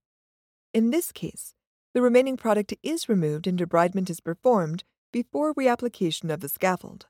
In 0.73 0.91
this 0.91 1.11
case, 1.11 1.55
the 1.93 2.01
remaining 2.01 2.37
product 2.37 2.73
is 2.81 3.07
removed 3.07 3.47
and 3.47 3.57
debridement 3.57 4.09
is 4.09 4.19
performed 4.19 4.83
before 5.11 5.53
reapplication 5.53 6.31
of 6.31 6.39
the 6.39 6.49
scaffold. 6.49 7.05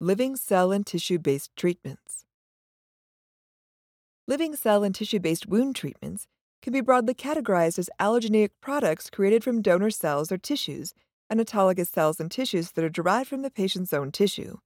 Living 0.00 0.36
cell 0.36 0.70
and 0.70 0.86
tissue 0.86 1.18
based 1.18 1.54
treatments. 1.56 2.24
Living 4.28 4.54
cell 4.54 4.84
and 4.84 4.94
tissue 4.94 5.18
based 5.18 5.48
wound 5.48 5.74
treatments 5.74 6.28
can 6.62 6.72
be 6.72 6.80
broadly 6.80 7.14
categorized 7.14 7.78
as 7.78 7.90
allogeneic 7.98 8.50
products 8.60 9.10
created 9.10 9.42
from 9.42 9.62
donor 9.62 9.90
cells 9.90 10.30
or 10.30 10.38
tissues 10.38 10.94
and 11.30 11.40
autologous 11.40 11.88
cells 11.88 12.20
and 12.20 12.30
tissues 12.30 12.72
that 12.72 12.84
are 12.84 12.88
derived 12.88 13.28
from 13.28 13.42
the 13.42 13.50
patient's 13.50 13.92
own 13.92 14.12
tissue. 14.12 14.58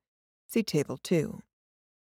See 0.46 0.62
Table 0.62 0.98
2. 0.98 1.40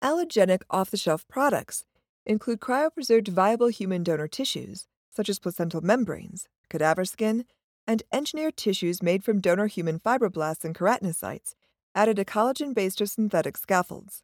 Allogenic 0.03 0.63
off 0.71 0.91
the 0.91 0.97
shelf 0.97 1.27
products 1.29 1.85
include 2.25 2.61
cryopreserved 2.61 3.29
viable 3.29 3.69
human 3.69 4.03
donor 4.03 4.29
tissues, 4.29 4.87
such 5.11 5.29
as 5.29 5.39
placental 5.39 5.81
membranes, 5.81 6.49
cadaver 6.71 7.05
skin, 7.05 7.45
and 7.87 8.03
engineered 8.13 8.57
tissues 8.57 9.03
made 9.03 9.25
from 9.25 9.41
donor 9.41 9.67
human 9.67 9.99
fibroblasts 9.99 10.65
and 10.65 10.75
keratinocytes, 10.75 11.55
added 11.95 12.17
to 12.17 12.25
collagen 12.25 12.75
based 12.75 13.01
or 13.01 13.07
synthetic 13.07 13.57
scaffolds. 13.57 14.23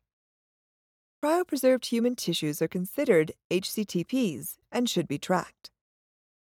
Cryopreserved 1.23 1.87
human 1.87 2.15
tissues 2.15 2.61
are 2.61 2.69
considered 2.69 3.33
HCTPs 3.51 4.59
and 4.71 4.89
should 4.89 5.09
be 5.09 5.19
tracked. 5.19 5.71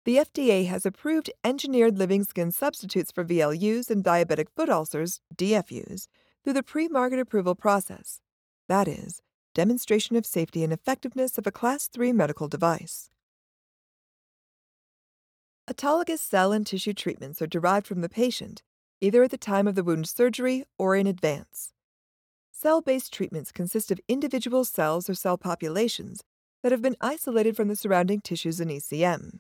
The 0.06 0.18
FDA 0.18 0.68
has 0.68 0.86
approved 0.86 1.32
engineered 1.46 1.98
living 1.98 2.26
skin 2.26 2.52
substitutes 2.52 3.10
for 3.10 3.24
VLUs 3.24 3.90
and 3.90 4.04
diabetic 4.04 4.48
foot 4.54 4.68
ulcers, 4.70 5.22
DFUs, 5.34 6.08
through 6.44 6.54
the 6.54 6.64
pre 6.64 6.90
market 6.90 7.20
approval 7.20 7.56
process. 7.56 8.20
That 8.68 8.90
is, 8.90 9.22
demonstration 9.54 10.18
of 10.18 10.26
safety 10.26 10.62
and 10.62 10.74
effectiveness 10.74 11.38
of 11.38 11.48
a 11.48 11.52
Class 11.52 11.88
3 11.88 12.12
medical 12.12 12.50
device. 12.50 13.10
Autologous 15.70 16.20
cell 16.20 16.52
and 16.52 16.68
tissue 16.68 16.94
treatments 16.94 17.42
are 17.42 17.48
derived 17.48 17.88
from 17.88 18.02
the 18.02 18.10
patient, 18.10 18.62
either 19.00 19.24
at 19.24 19.32
the 19.32 19.38
time 19.38 19.70
of 19.70 19.76
the 19.76 19.86
wound 19.86 20.10
surgery 20.10 20.66
or 20.78 20.98
in 20.98 21.08
advance. 21.08 21.72
Cell 22.52 22.82
based 22.82 23.14
treatments 23.14 23.54
consist 23.54 23.90
of 23.90 24.02
individual 24.10 24.66
cells 24.66 25.10
or 25.10 25.14
cell 25.14 25.38
populations 25.38 26.26
that 26.62 26.74
have 26.74 26.82
been 26.82 26.98
isolated 27.00 27.56
from 27.56 27.70
the 27.70 27.76
surrounding 27.78 28.20
tissues 28.20 28.60
in 28.60 28.68
ECM. 28.68 29.40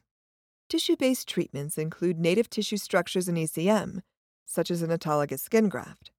Tissue 0.73 0.95
based 0.95 1.27
treatments 1.27 1.77
include 1.77 2.17
native 2.17 2.49
tissue 2.49 2.77
structures 2.77 3.29
in 3.29 3.35
ECM, 3.35 4.01
such 4.43 4.71
as 4.71 4.81
an 4.81 4.89
autologous 4.89 5.41
skin 5.41 5.69
graft. 5.69 6.09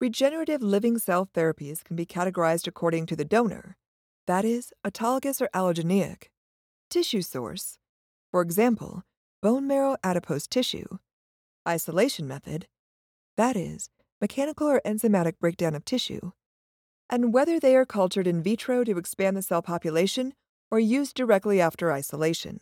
Regenerative 0.00 0.62
living 0.62 0.96
cell 0.96 1.28
therapies 1.34 1.82
can 1.82 1.96
be 1.96 2.06
categorized 2.06 2.68
according 2.68 3.06
to 3.06 3.16
the 3.16 3.24
donor, 3.24 3.76
that 4.28 4.44
is, 4.44 4.72
autologous 4.86 5.40
or 5.40 5.48
allogeneic, 5.52 6.26
tissue 6.88 7.20
source, 7.20 7.80
for 8.30 8.42
example, 8.42 9.02
bone 9.42 9.66
marrow 9.66 9.96
adipose 10.04 10.46
tissue, 10.46 10.98
isolation 11.68 12.28
method, 12.28 12.68
that 13.36 13.56
is, 13.56 13.90
mechanical 14.20 14.68
or 14.68 14.80
enzymatic 14.86 15.40
breakdown 15.40 15.74
of 15.74 15.84
tissue, 15.84 16.30
and 17.10 17.34
whether 17.34 17.58
they 17.58 17.74
are 17.74 17.84
cultured 17.84 18.28
in 18.28 18.40
vitro 18.40 18.84
to 18.84 18.98
expand 18.98 19.36
the 19.36 19.42
cell 19.42 19.62
population 19.62 20.32
or 20.70 20.78
used 20.78 21.16
directly 21.16 21.60
after 21.60 21.90
isolation. 21.90 22.60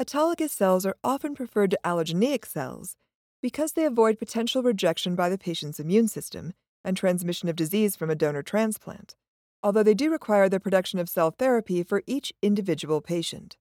Autologous 0.00 0.48
cells 0.48 0.86
are 0.86 0.96
often 1.04 1.34
preferred 1.34 1.70
to 1.72 1.80
allogeneic 1.84 2.46
cells 2.46 2.96
because 3.42 3.72
they 3.72 3.84
avoid 3.84 4.18
potential 4.18 4.62
rejection 4.62 5.14
by 5.14 5.28
the 5.28 5.36
patient's 5.36 5.78
immune 5.78 6.08
system 6.08 6.54
and 6.82 6.96
transmission 6.96 7.50
of 7.50 7.56
disease 7.56 7.96
from 7.96 8.08
a 8.08 8.14
donor 8.14 8.42
transplant, 8.42 9.14
although 9.62 9.82
they 9.82 9.92
do 9.92 10.10
require 10.10 10.48
the 10.48 10.58
production 10.58 10.98
of 10.98 11.10
cell 11.10 11.30
therapy 11.30 11.82
for 11.82 12.02
each 12.06 12.32
individual 12.40 13.02
patient. 13.02 13.58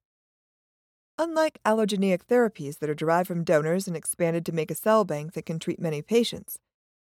Unlike 1.17 1.60
allogeneic 1.65 2.22
therapies 2.24 2.79
that 2.79 2.89
are 2.89 2.96
derived 2.96 3.27
from 3.27 3.43
donors 3.43 3.86
and 3.86 3.98
expanded 3.98 4.46
to 4.46 4.53
make 4.53 4.72
a 4.72 4.75
cell 4.75 5.03
bank 5.03 5.34
that 5.34 5.46
can 5.46 5.60
treat 5.60 5.81
many 5.81 6.01
patients, 6.01 6.58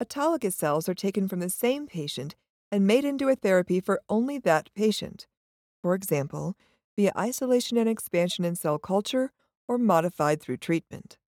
autologous 0.03 0.55
cells 0.55 0.89
are 0.89 0.95
taken 0.95 1.29
from 1.29 1.39
the 1.39 1.49
same 1.49 1.87
patient 1.87 2.35
and 2.73 2.89
made 2.89 3.05
into 3.05 3.29
a 3.29 3.37
therapy 3.37 3.79
for 3.79 4.03
only 4.09 4.39
that 4.39 4.69
patient. 4.75 5.29
For 5.81 5.95
example, 5.95 6.57
via 7.03 7.13
isolation 7.19 7.77
and 7.77 7.89
expansion 7.89 8.45
in 8.45 8.55
cell 8.55 8.79
culture 8.79 9.33
or 9.67 9.77
modified 9.77 10.41
through 10.41 10.57
treatment. 10.57 11.19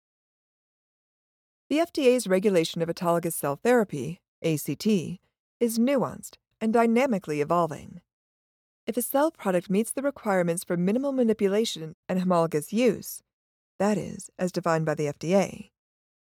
The 1.69 1.78
FDA's 1.78 2.28
regulation 2.28 2.81
of 2.81 2.88
autologous 2.88 3.33
cell 3.33 3.59
therapy, 3.61 4.21
ACT, 4.40 4.87
is 4.87 5.78
nuanced 5.78 6.37
and 6.61 6.73
dynamically 6.73 7.40
evolving. 7.40 8.02
If 8.87 8.97
a 8.97 9.02
cell 9.02 9.33
product 9.33 9.69
meets 9.69 9.90
the 9.90 10.02
requirements 10.02 10.62
for 10.62 10.76
minimal 10.76 11.11
manipulation 11.11 11.97
and 12.09 12.21
homologous 12.21 12.73
use, 12.73 13.23
that 13.81 13.99
is, 13.99 14.31
as 14.38 14.52
defined 14.52 14.87
by 14.87 14.95
the 14.95 15.07
FDA, 15.07 15.71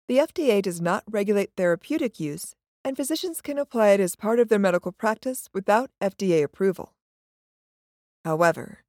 the 0.08 0.18
FDA 0.18 0.62
does 0.62 0.80
not 0.80 1.04
regulate 1.10 1.50
therapeutic 1.58 2.18
use, 2.18 2.54
and 2.82 2.96
physicians 2.96 3.42
can 3.42 3.58
apply 3.58 3.88
it 3.88 4.00
as 4.00 4.16
part 4.16 4.40
of 4.40 4.48
their 4.48 4.58
medical 4.58 4.92
practice 4.92 5.50
without 5.52 5.90
FDA 6.00 6.42
approval. 6.42 6.94
However, 8.24 8.85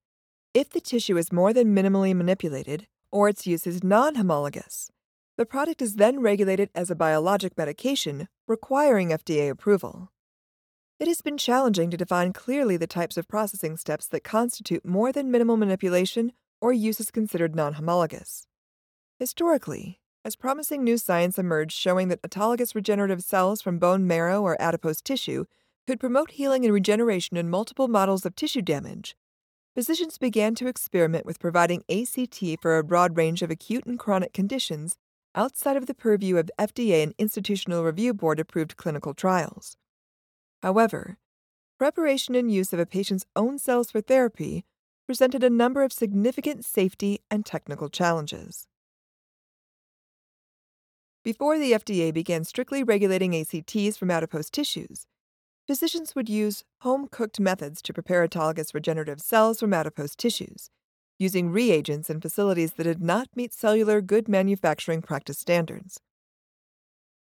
if 0.58 0.72
the 0.72 0.82
tissue 0.82 1.18
is 1.18 1.32
more 1.32 1.54
than 1.54 1.76
minimally 1.76 2.16
manipulated 2.16 2.88
or 3.12 3.30
its 3.30 3.46
use 3.46 3.68
is 3.68 3.84
non 3.84 4.16
homologous, 4.16 4.90
the 5.38 5.46
product 5.46 5.84
is 5.84 5.98
then 5.98 6.20
regulated 6.20 6.72
as 6.74 6.90
a 6.90 6.96
biologic 6.96 7.56
medication, 7.56 8.28
requiring 8.48 9.10
FDA 9.10 9.52
approval. 9.52 10.12
It 11.00 11.08
has 11.08 11.22
been 11.22 11.38
challenging 11.38 11.92
to 11.92 11.98
define 11.98 12.34
clearly 12.34 12.76
the 12.76 12.88
types 12.88 13.18
of 13.18 13.28
processing 13.28 13.78
steps 13.78 14.08
that 14.08 14.24
constitute 14.24 14.84
more 14.84 15.12
than 15.12 15.30
minimal 15.30 15.58
manipulation 15.58 16.32
or 16.60 16.74
use 16.74 17.12
considered 17.12 17.56
non 17.56 17.74
homologous. 17.74 18.48
Historically, 19.20 20.00
as 20.26 20.36
promising 20.36 20.84
new 20.84 20.98
science 20.98 21.38
emerged 21.38 21.78
showing 21.78 22.08
that 22.08 22.24
autologous 22.24 22.74
regenerative 22.74 23.22
cells 23.22 23.62
from 23.62 23.78
bone 23.78 24.08
marrow 24.08 24.42
or 24.42 24.60
adipose 24.60 25.04
tissue 25.04 25.46
could 25.86 26.00
promote 26.00 26.32
healing 26.32 26.66
and 26.66 26.74
regeneration 26.74 27.38
in 27.38 27.48
multiple 27.48 27.88
models 27.88 28.26
of 28.26 28.36
tissue 28.36 28.64
damage, 28.64 29.16
physicians 29.78 30.18
began 30.18 30.56
to 30.56 30.66
experiment 30.66 31.24
with 31.24 31.40
providing 31.40 31.84
ACT 31.88 32.44
for 32.64 32.80
a 32.80 32.84
broad 32.84 33.16
range 33.16 33.44
of 33.44 33.52
acute 33.52 33.86
and 33.86 34.00
chronic 34.00 34.34
conditions 34.34 34.98
outside 35.36 35.78
of 35.78 35.86
the 35.86 35.94
purview 35.94 36.38
of 36.38 36.50
FDA 36.58 37.04
and 37.04 37.14
Institutional 37.20 37.84
Review 37.84 38.12
Board 38.16 38.40
approved 38.40 38.76
clinical 38.76 39.14
trials. 39.14 39.78
However, 40.64 41.20
preparation 41.78 42.34
and 42.34 42.52
use 42.52 42.74
of 42.74 42.80
a 42.80 42.88
patient's 42.88 43.28
own 43.36 43.60
cells 43.60 43.92
for 43.92 44.02
therapy 44.02 44.66
presented 45.06 45.44
a 45.44 45.50
number 45.52 45.84
of 45.84 45.94
significant 45.94 46.66
safety 46.66 47.20
and 47.30 47.46
technical 47.46 47.88
challenges. 47.88 48.66
Before 51.24 51.60
the 51.60 51.74
FDA 51.74 52.12
began 52.12 52.46
strictly 52.46 52.82
regulating 52.82 53.36
ACTs 53.36 53.96
from 53.96 54.10
adipose 54.10 54.50
tissues, 54.50 55.06
physicians 55.68 56.16
would 56.16 56.30
use 56.30 56.64
home 56.82 57.10
cooked 57.12 57.40
methods 57.40 57.82
to 57.82 57.94
prepare 57.94 58.26
autologous 58.26 58.74
regenerative 58.74 59.20
cells 59.20 59.60
from 59.60 59.74
adipose 59.74 60.16
tissues, 60.16 60.70
using 61.20 61.52
reagents 61.52 62.10
in 62.10 62.22
facilities 62.22 62.74
that 62.74 62.86
did 62.86 63.02
not 63.02 63.28
meet 63.36 63.54
cellular 63.54 64.00
good 64.00 64.30
manufacturing 64.30 65.02
practice 65.02 65.38
standards. 65.38 66.00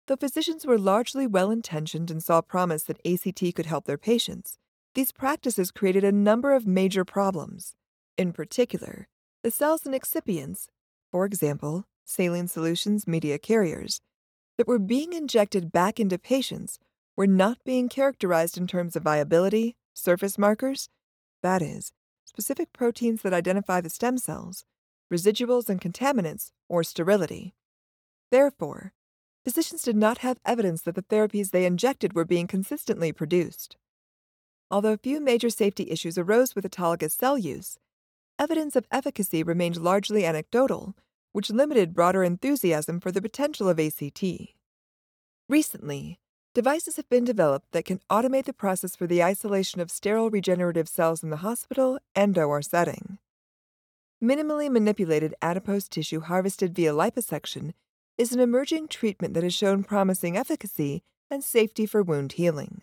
Though 0.06 0.16
physicians 0.16 0.64
were 0.64 0.78
largely 0.78 1.26
well 1.26 1.50
intentioned 1.50 2.08
and 2.08 2.22
saw 2.22 2.40
promise 2.40 2.84
that 2.84 3.04
ACT 3.04 3.56
could 3.56 3.66
help 3.66 3.86
their 3.86 3.98
patients, 3.98 4.58
these 4.94 5.10
practices 5.10 5.72
created 5.72 6.04
a 6.04 6.12
number 6.12 6.54
of 6.54 6.66
major 6.66 7.04
problems. 7.04 7.74
In 8.16 8.32
particular, 8.32 9.08
the 9.42 9.50
cells 9.50 9.84
and 9.84 9.94
excipients, 9.94 10.68
for 11.10 11.24
example, 11.24 11.84
saline 12.04 12.46
solutions 12.46 13.08
media 13.08 13.38
carriers, 13.38 14.00
that 14.56 14.68
were 14.68 14.78
being 14.78 15.12
injected 15.12 15.72
back 15.72 15.98
into 15.98 16.18
patients 16.18 16.78
were 17.16 17.26
not 17.26 17.58
being 17.64 17.88
characterized 17.88 18.58
in 18.58 18.66
terms 18.66 18.94
of 18.94 19.02
viability, 19.02 19.76
surface 19.94 20.36
markers, 20.36 20.88
that 21.42 21.62
is, 21.62 21.92
specific 22.24 22.72
proteins 22.72 23.22
that 23.22 23.32
identify 23.32 23.80
the 23.80 23.90
stem 23.90 24.18
cells, 24.18 24.64
residuals 25.12 25.68
and 25.68 25.80
contaminants, 25.80 26.50
or 26.68 26.84
sterility. 26.84 27.54
Therefore, 28.30 28.92
physicians 29.44 29.82
did 29.82 29.96
not 29.96 30.18
have 30.18 30.38
evidence 30.44 30.82
that 30.82 30.94
the 30.94 31.02
therapies 31.02 31.50
they 31.50 31.64
injected 31.64 32.12
were 32.12 32.24
being 32.24 32.46
consistently 32.46 33.12
produced. 33.12 33.76
Although 34.70 34.96
few 34.96 35.20
major 35.20 35.48
safety 35.48 35.90
issues 35.90 36.18
arose 36.18 36.54
with 36.54 36.68
autologous 36.68 37.12
cell 37.12 37.38
use, 37.38 37.78
evidence 38.38 38.76
of 38.76 38.86
efficacy 38.90 39.42
remained 39.42 39.76
largely 39.76 40.26
anecdotal, 40.26 40.94
which 41.32 41.50
limited 41.50 41.94
broader 41.94 42.24
enthusiasm 42.24 42.98
for 42.98 43.12
the 43.12 43.22
potential 43.22 43.68
of 43.68 43.78
ACT. 43.78 44.24
Recently, 45.48 46.18
devices 46.56 46.96
have 46.96 47.08
been 47.10 47.22
developed 47.22 47.70
that 47.72 47.84
can 47.84 48.00
automate 48.08 48.46
the 48.46 48.52
process 48.54 48.96
for 48.96 49.06
the 49.06 49.22
isolation 49.22 49.78
of 49.78 49.90
sterile 49.90 50.30
regenerative 50.30 50.88
cells 50.88 51.22
in 51.22 51.28
the 51.28 51.44
hospital 51.48 51.98
and 52.14 52.38
OR 52.38 52.62
setting. 52.62 53.18
Minimally 54.24 54.70
manipulated 54.70 55.34
adipose 55.42 55.86
tissue 55.86 56.20
harvested 56.20 56.74
via 56.74 56.94
liposuction 56.94 57.74
is 58.16 58.32
an 58.32 58.40
emerging 58.40 58.88
treatment 58.88 59.34
that 59.34 59.42
has 59.42 59.52
shown 59.52 59.84
promising 59.84 60.34
efficacy 60.34 61.02
and 61.30 61.44
safety 61.44 61.84
for 61.84 62.02
wound 62.02 62.32
healing. 62.32 62.80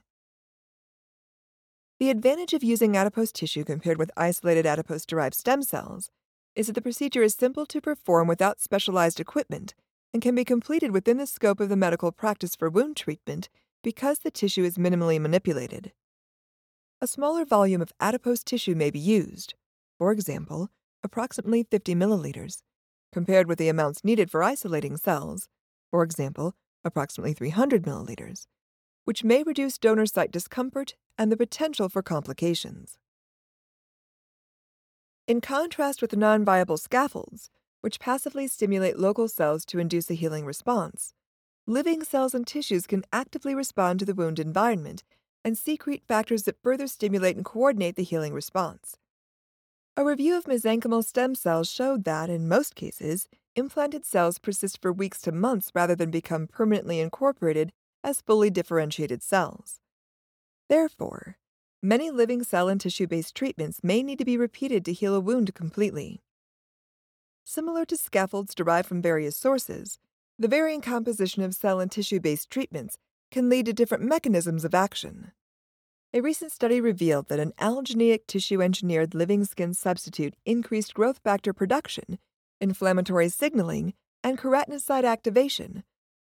The 1.99 2.11
advantage 2.11 2.53
of 2.53 2.63
using 2.63 2.95
adipose 2.95 3.31
tissue 3.31 3.63
compared 3.63 3.97
with 3.97 4.11
isolated 4.15 4.67
adipose 4.67 5.03
derived 5.03 5.33
stem 5.33 5.63
cells 5.63 6.11
is 6.55 6.67
that 6.67 6.73
the 6.73 6.81
procedure 6.83 7.23
is 7.23 7.33
simple 7.33 7.65
to 7.65 7.81
perform 7.81 8.27
without 8.27 8.61
specialized 8.61 9.19
equipment 9.19 9.73
and 10.13 10.21
can 10.21 10.35
be 10.35 10.45
completed 10.45 10.91
within 10.91 11.17
the 11.17 11.25
scope 11.25 11.59
of 11.59 11.69
the 11.69 11.75
medical 11.75 12.11
practice 12.11 12.55
for 12.55 12.69
wound 12.69 12.95
treatment 12.95 13.49
because 13.83 14.19
the 14.19 14.31
tissue 14.31 14.63
is 14.63 14.77
minimally 14.77 15.19
manipulated. 15.19 15.91
A 17.01 17.07
smaller 17.07 17.45
volume 17.45 17.81
of 17.81 17.91
adipose 17.99 18.43
tissue 18.43 18.75
may 18.75 18.89
be 18.89 18.99
used, 18.99 19.55
for 19.97 20.11
example, 20.11 20.69
approximately 21.03 21.63
50 21.63 21.93
milliliters, 21.95 22.61
compared 23.11 23.47
with 23.47 23.59
the 23.59 23.69
amounts 23.69 24.03
needed 24.03 24.31
for 24.31 24.41
isolating 24.41 24.95
cells, 24.97 25.49
for 25.91 26.01
example, 26.01 26.55
approximately 26.85 27.33
300 27.33 27.83
milliliters, 27.83 28.47
which 29.03 29.23
may 29.23 29.43
reduce 29.43 29.77
donor 29.77 30.05
site 30.05 30.31
discomfort 30.31 30.95
and 31.17 31.31
the 31.31 31.37
potential 31.37 31.89
for 31.89 32.01
complications. 32.01 32.97
In 35.27 35.41
contrast 35.41 36.01
with 36.01 36.15
non 36.15 36.43
viable 36.43 36.77
scaffolds, 36.77 37.49
which 37.81 37.99
passively 37.99 38.47
stimulate 38.47 38.97
local 38.97 39.27
cells 39.27 39.65
to 39.65 39.79
induce 39.79 40.09
a 40.09 40.15
healing 40.15 40.45
response, 40.45 41.13
living 41.65 42.03
cells 42.03 42.33
and 42.33 42.45
tissues 42.45 42.85
can 42.85 43.03
actively 43.13 43.55
respond 43.55 43.99
to 43.99 44.05
the 44.05 44.15
wound 44.15 44.39
environment 44.39 45.03
and 45.45 45.57
secrete 45.57 46.03
factors 46.07 46.43
that 46.43 46.61
further 46.61 46.87
stimulate 46.87 47.35
and 47.35 47.45
coordinate 47.45 47.95
the 47.95 48.03
healing 48.03 48.33
response. 48.33 48.97
A 49.95 50.03
review 50.03 50.37
of 50.37 50.45
mesenchymal 50.45 51.05
stem 51.05 51.35
cells 51.35 51.69
showed 51.69 52.03
that, 52.03 52.29
in 52.29 52.47
most 52.47 52.75
cases, 52.75 53.27
implanted 53.55 54.05
cells 54.05 54.39
persist 54.39 54.81
for 54.81 54.91
weeks 54.91 55.21
to 55.21 55.31
months 55.31 55.71
rather 55.75 55.95
than 55.95 56.09
become 56.09 56.47
permanently 56.47 56.99
incorporated 56.99 57.71
as 58.03 58.21
fully 58.21 58.49
differentiated 58.49 59.21
cells. 59.21 59.79
Therefore, 60.69 61.37
many 61.81 62.09
living 62.09 62.43
cell 62.43 62.67
and 62.67 62.81
tissue 62.81 63.07
based 63.07 63.35
treatments 63.35 63.81
may 63.83 64.01
need 64.01 64.17
to 64.17 64.25
be 64.25 64.37
repeated 64.37 64.83
to 64.85 64.93
heal 64.93 65.13
a 65.13 65.19
wound 65.19 65.53
completely. 65.53 66.21
Similar 67.43 67.85
to 67.85 67.97
scaffolds 67.97 68.55
derived 68.55 68.87
from 68.87 69.01
various 69.01 69.37
sources, 69.37 69.99
the 70.39 70.47
varying 70.47 70.81
composition 70.81 71.43
of 71.43 71.53
cell 71.53 71.79
and 71.79 71.91
tissue 71.91 72.19
based 72.19 72.49
treatments 72.49 72.97
can 73.31 73.49
lead 73.49 73.65
to 73.65 73.73
different 73.73 74.03
mechanisms 74.03 74.65
of 74.65 74.73
action. 74.73 75.31
A 76.13 76.21
recent 76.21 76.51
study 76.51 76.79
revealed 76.79 77.27
that 77.29 77.39
an 77.39 77.53
allogeneic 77.59 78.27
tissue 78.27 78.61
engineered 78.61 79.15
living 79.15 79.45
skin 79.45 79.73
substitute 79.73 80.35
increased 80.45 80.93
growth 80.93 81.19
factor 81.23 81.53
production, 81.53 82.19
inflammatory 82.61 83.29
signaling, 83.29 83.93
and 84.23 84.37
keratinocyte 84.37 85.05
activation, 85.05 85.83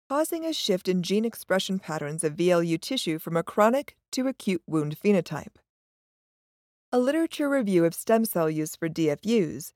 causing 0.09 0.45
a 0.45 0.53
shift 0.53 0.87
in 0.87 1.03
gene 1.03 1.25
expression 1.25 1.79
patterns 1.79 2.23
of 2.23 2.35
VLU 2.35 2.79
tissue 2.79 3.19
from 3.19 3.37
a 3.37 3.43
chronic 3.43 3.95
to 4.11 4.27
acute 4.27 4.61
wound 4.67 4.97
phenotype. 4.99 5.55
A 6.91 6.99
literature 6.99 7.49
review 7.49 7.83
of 7.85 7.93
stem 7.93 8.23
cell 8.23 8.49
use 8.49 8.75
for 8.75 8.87
DFUs 8.87 9.73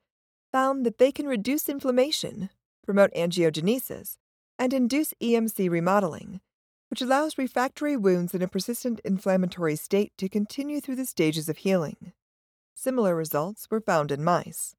found 0.50 0.86
that 0.86 0.98
they 0.98 1.12
can 1.12 1.26
reduce 1.26 1.68
inflammation, 1.68 2.50
promote 2.84 3.12
angiogenesis, 3.14 4.16
and 4.62 4.72
induce 4.72 5.12
EMC 5.20 5.68
remodeling 5.68 6.40
which 6.92 7.00
allows 7.00 7.38
refractory 7.38 7.96
wounds 7.96 8.34
in 8.34 8.42
a 8.42 8.46
persistent 8.46 9.00
inflammatory 9.02 9.74
state 9.74 10.12
to 10.18 10.28
continue 10.28 10.78
through 10.78 10.94
the 10.94 11.06
stages 11.06 11.48
of 11.48 11.56
healing. 11.56 12.12
Similar 12.74 13.16
results 13.16 13.66
were 13.70 13.80
found 13.80 14.12
in 14.12 14.22
mice. 14.22 14.76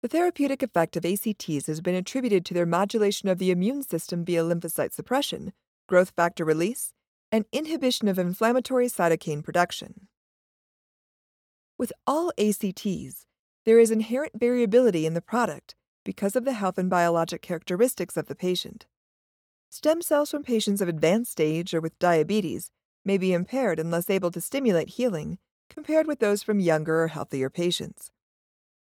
The 0.00 0.08
therapeutic 0.08 0.62
effect 0.62 0.96
of 0.96 1.04
ACTs 1.04 1.66
has 1.66 1.82
been 1.82 1.94
attributed 1.94 2.46
to 2.46 2.54
their 2.54 2.64
modulation 2.64 3.28
of 3.28 3.36
the 3.36 3.50
immune 3.50 3.82
system 3.82 4.24
via 4.24 4.42
lymphocyte 4.42 4.94
suppression, 4.94 5.52
growth 5.86 6.14
factor 6.16 6.46
release, 6.46 6.94
and 7.30 7.44
inhibition 7.52 8.08
of 8.08 8.18
inflammatory 8.18 8.86
cytokine 8.86 9.44
production. 9.44 10.08
With 11.76 11.92
all 12.06 12.32
ACTs, 12.38 13.26
there 13.66 13.78
is 13.78 13.90
inherent 13.90 14.32
variability 14.40 15.04
in 15.04 15.12
the 15.12 15.20
product 15.20 15.74
because 16.04 16.36
of 16.36 16.44
the 16.44 16.52
health 16.52 16.78
and 16.78 16.90
biologic 16.90 17.42
characteristics 17.42 18.16
of 18.16 18.26
the 18.26 18.34
patient. 18.34 18.86
Stem 19.70 20.02
cells 20.02 20.30
from 20.30 20.42
patients 20.42 20.80
of 20.80 20.88
advanced 20.88 21.32
stage 21.32 21.72
or 21.72 21.80
with 21.80 21.98
diabetes 21.98 22.70
may 23.04 23.18
be 23.18 23.32
impaired 23.32 23.78
and 23.78 23.90
less 23.90 24.10
able 24.10 24.30
to 24.30 24.40
stimulate 24.40 24.90
healing 24.90 25.38
compared 25.70 26.06
with 26.06 26.18
those 26.18 26.42
from 26.42 26.60
younger 26.60 27.02
or 27.02 27.08
healthier 27.08 27.48
patients. 27.48 28.10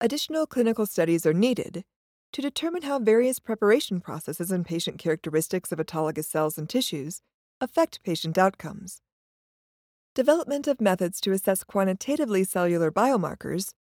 Additional 0.01 0.47
clinical 0.47 0.87
studies 0.87 1.27
are 1.27 1.35
needed 1.35 1.85
to 2.33 2.43
determine 2.43 2.83
how 2.83 2.99
various 2.99 3.39
preparation 3.39 4.01
processes 4.01 4.51
and 4.51 4.65
patient 4.65 4.99
characteristics 4.99 5.73
of 5.73 5.79
autologous 5.79 6.27
cells 6.27 6.59
and 6.59 6.69
tissues 6.69 7.21
affect 7.61 8.03
patient 8.03 8.39
outcomes. 8.39 9.01
Development 10.15 10.67
of 10.67 10.81
methods 10.81 11.21
to 11.21 11.33
assess 11.33 11.65
quantitatively 11.65 12.45
cellular 12.45 12.91
biomarkers, 12.91 13.73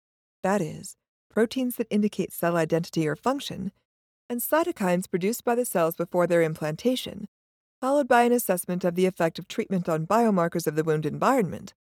that 0.43 0.61
is, 0.61 0.97
proteins 1.37 1.77
that 1.77 1.87
indicate 1.91 2.33
cell 2.33 2.57
identity 2.57 3.07
or 3.07 3.15
function, 3.15 3.71
and 4.27 4.41
cytokines 4.41 5.11
produced 5.11 5.45
by 5.45 5.55
the 5.55 5.67
cells 5.67 5.95
before 5.95 6.27
their 6.27 6.41
implantation, 6.41 7.29
followed 7.79 8.09
by 8.09 8.23
an 8.23 8.33
assessment 8.33 8.85
of 8.85 8.95
the 8.95 9.05
effect 9.05 9.39
of 9.39 9.47
treatment 9.47 9.87
on 9.87 10.07
biomarkers 10.07 10.67
of 10.67 10.77
the 10.77 10.83
wound 10.83 11.05
environment, 11.05 11.75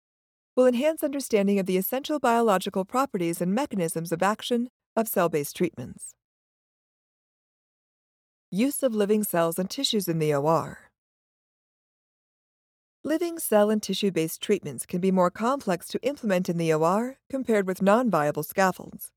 will 0.54 0.66
enhance 0.66 1.02
understanding 1.02 1.58
of 1.58 1.64
the 1.64 1.78
essential 1.78 2.18
biological 2.18 2.84
properties 2.84 3.40
and 3.40 3.54
mechanisms 3.54 4.12
of 4.12 4.22
action 4.22 4.68
of 4.94 5.08
cell 5.08 5.30
based 5.30 5.56
treatments. 5.56 6.12
Use 8.50 8.82
of 8.82 8.94
living 8.94 9.24
cells 9.24 9.58
and 9.58 9.70
tissues 9.70 10.06
in 10.06 10.18
the 10.18 10.34
OR. 10.34 10.90
Living 13.02 13.38
cell 13.38 13.70
and 13.70 13.82
tissue 13.82 14.10
based 14.10 14.42
treatments 14.42 14.84
can 14.84 15.00
be 15.00 15.10
more 15.10 15.30
complex 15.30 15.88
to 15.88 15.98
implement 16.02 16.50
in 16.50 16.58
the 16.58 16.74
OR 16.74 17.16
compared 17.30 17.66
with 17.66 17.80
non 17.80 18.10
viable 18.10 18.42
scaffolds. 18.42 19.12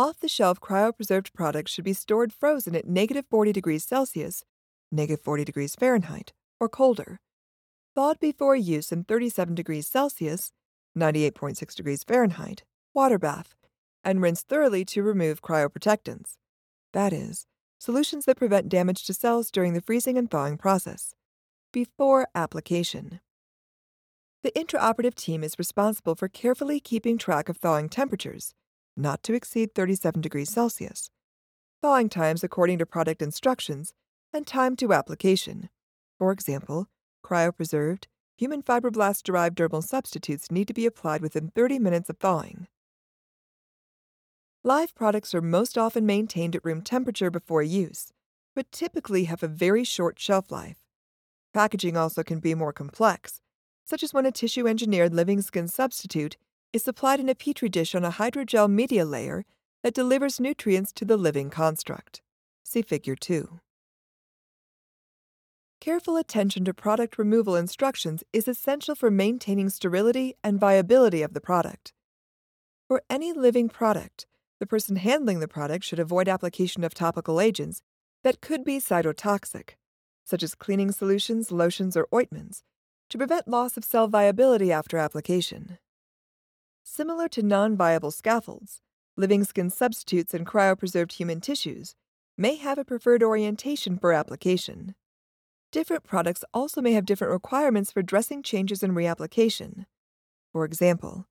Off 0.00 0.18
the 0.18 0.28
shelf 0.28 0.58
cryopreserved 0.60 1.34
products 1.34 1.70
should 1.70 1.84
be 1.84 1.92
stored 1.92 2.32
frozen 2.32 2.74
at 2.74 2.88
negative 2.88 3.26
40 3.28 3.52
degrees 3.52 3.84
Celsius, 3.84 4.46
negative 4.90 5.20
40 5.22 5.44
degrees 5.44 5.74
Fahrenheit, 5.74 6.32
or 6.58 6.70
colder. 6.70 7.20
Thawed 7.94 8.18
before 8.18 8.56
use 8.56 8.92
in 8.92 9.04
37 9.04 9.54
degrees 9.54 9.86
Celsius, 9.86 10.52
98.6 10.96 11.74
degrees 11.74 12.02
Fahrenheit, 12.02 12.62
water 12.94 13.18
bath, 13.18 13.54
and 14.02 14.22
rinse 14.22 14.40
thoroughly 14.42 14.86
to 14.86 15.02
remove 15.02 15.42
cryoprotectants. 15.42 16.38
That 16.94 17.12
is, 17.12 17.44
solutions 17.78 18.24
that 18.24 18.38
prevent 18.38 18.70
damage 18.70 19.04
to 19.04 19.12
cells 19.12 19.50
during 19.50 19.74
the 19.74 19.82
freezing 19.82 20.16
and 20.16 20.30
thawing 20.30 20.56
process. 20.56 21.14
Before 21.74 22.26
application. 22.34 23.20
The 24.44 24.52
intraoperative 24.52 25.14
team 25.14 25.44
is 25.44 25.58
responsible 25.58 26.14
for 26.14 26.28
carefully 26.28 26.80
keeping 26.80 27.18
track 27.18 27.50
of 27.50 27.58
thawing 27.58 27.90
temperatures 27.90 28.54
not 29.00 29.22
to 29.24 29.34
exceed 29.34 29.74
37 29.74 30.20
degrees 30.20 30.50
Celsius, 30.50 31.10
thawing 31.82 32.08
times 32.08 32.44
according 32.44 32.78
to 32.78 32.86
product 32.86 33.22
instructions, 33.22 33.94
and 34.32 34.46
time 34.46 34.76
to 34.76 34.92
application. 34.92 35.68
For 36.18 36.32
example, 36.32 36.88
cryopreserved, 37.24 38.04
human 38.36 38.62
fibroblast 38.62 39.22
derived 39.22 39.58
dermal 39.58 39.82
substitutes 39.82 40.50
need 40.50 40.68
to 40.68 40.74
be 40.74 40.86
applied 40.86 41.22
within 41.22 41.48
30 41.48 41.78
minutes 41.78 42.10
of 42.10 42.18
thawing. 42.18 42.66
Live 44.62 44.94
products 44.94 45.34
are 45.34 45.40
most 45.40 45.78
often 45.78 46.04
maintained 46.04 46.54
at 46.54 46.64
room 46.64 46.82
temperature 46.82 47.30
before 47.30 47.62
use, 47.62 48.12
but 48.54 48.70
typically 48.70 49.24
have 49.24 49.42
a 49.42 49.48
very 49.48 49.84
short 49.84 50.18
shelf 50.18 50.50
life. 50.50 50.76
Packaging 51.54 51.96
also 51.96 52.22
can 52.22 52.40
be 52.40 52.54
more 52.54 52.72
complex, 52.72 53.40
such 53.86 54.02
as 54.02 54.12
when 54.12 54.26
a 54.26 54.30
tissue 54.30 54.68
engineered 54.68 55.14
living 55.14 55.40
skin 55.40 55.66
substitute 55.66 56.36
is 56.72 56.84
supplied 56.84 57.20
in 57.20 57.28
a 57.28 57.34
petri 57.34 57.68
dish 57.68 57.94
on 57.94 58.04
a 58.04 58.10
hydrogel 58.12 58.70
media 58.70 59.04
layer 59.04 59.44
that 59.82 59.94
delivers 59.94 60.40
nutrients 60.40 60.92
to 60.92 61.04
the 61.04 61.16
living 61.16 61.50
construct. 61.50 62.22
See 62.62 62.82
Figure 62.82 63.16
2. 63.16 63.60
Careful 65.80 66.16
attention 66.18 66.64
to 66.66 66.74
product 66.74 67.16
removal 67.16 67.56
instructions 67.56 68.22
is 68.32 68.46
essential 68.46 68.94
for 68.94 69.10
maintaining 69.10 69.70
sterility 69.70 70.34
and 70.44 70.60
viability 70.60 71.22
of 71.22 71.32
the 71.32 71.40
product. 71.40 71.94
For 72.86 73.02
any 73.08 73.32
living 73.32 73.70
product, 73.70 74.26
the 74.58 74.66
person 74.66 74.96
handling 74.96 75.40
the 75.40 75.48
product 75.48 75.84
should 75.84 75.98
avoid 75.98 76.28
application 76.28 76.84
of 76.84 76.92
topical 76.92 77.40
agents 77.40 77.80
that 78.22 78.42
could 78.42 78.62
be 78.62 78.78
cytotoxic, 78.78 79.70
such 80.22 80.42
as 80.42 80.54
cleaning 80.54 80.92
solutions, 80.92 81.50
lotions, 81.50 81.96
or 81.96 82.06
ointments, 82.14 82.62
to 83.08 83.16
prevent 83.16 83.48
loss 83.48 83.78
of 83.78 83.84
cell 83.84 84.06
viability 84.06 84.70
after 84.70 84.98
application. 84.98 85.78
Similar 86.92 87.28
to 87.28 87.42
non 87.44 87.76
viable 87.76 88.10
scaffolds, 88.10 88.80
living 89.16 89.44
skin 89.44 89.70
substitutes 89.70 90.34
and 90.34 90.44
cryopreserved 90.44 91.12
human 91.12 91.40
tissues 91.40 91.94
may 92.36 92.56
have 92.56 92.78
a 92.78 92.84
preferred 92.84 93.22
orientation 93.22 93.96
for 93.96 94.12
application. 94.12 94.96
Different 95.70 96.02
products 96.02 96.42
also 96.52 96.82
may 96.82 96.90
have 96.94 97.06
different 97.06 97.32
requirements 97.32 97.92
for 97.92 98.02
dressing 98.02 98.42
changes 98.42 98.82
and 98.82 98.92
reapplication. 98.92 99.86
For 100.52 100.64
example, 100.64 101.26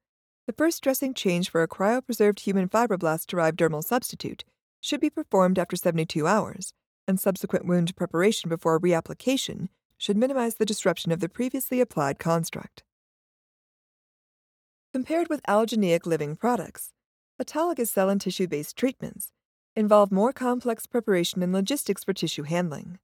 the 0.48 0.54
first 0.54 0.82
dressing 0.82 1.14
change 1.14 1.50
for 1.50 1.62
a 1.62 1.68
cryopreserved 1.68 2.40
human 2.40 2.70
fibroblast 2.70 3.28
derived 3.28 3.60
dermal 3.60 3.84
substitute 3.84 4.46
should 4.80 5.02
be 5.02 5.10
performed 5.10 5.60
after 5.60 5.76
72 5.76 6.26
hours, 6.26 6.74
and 7.06 7.20
subsequent 7.20 7.66
wound 7.66 7.94
preparation 7.98 8.50
before 8.50 8.80
reapplication 8.80 9.68
should 9.98 10.16
minimize 10.16 10.56
the 10.56 10.66
disruption 10.66 11.12
of 11.12 11.20
the 11.20 11.28
previously 11.28 11.82
applied 11.82 12.18
construct. 12.18 12.84
Compared 14.92 15.30
with 15.30 15.44
allogeneic 15.44 16.08
living 16.08 16.36
products, 16.36 16.94
autologous 17.40 17.90
cell 17.90 18.10
and 18.10 18.20
tissue 18.20 18.48
based 18.48 18.76
treatments 18.76 19.32
involve 19.76 20.12
more 20.12 20.34
complex 20.34 20.88
preparation 20.88 21.44
and 21.44 21.54
logistics 21.54 22.04
for 22.04 22.12
tissue 22.12 22.42
handling. 22.42 22.98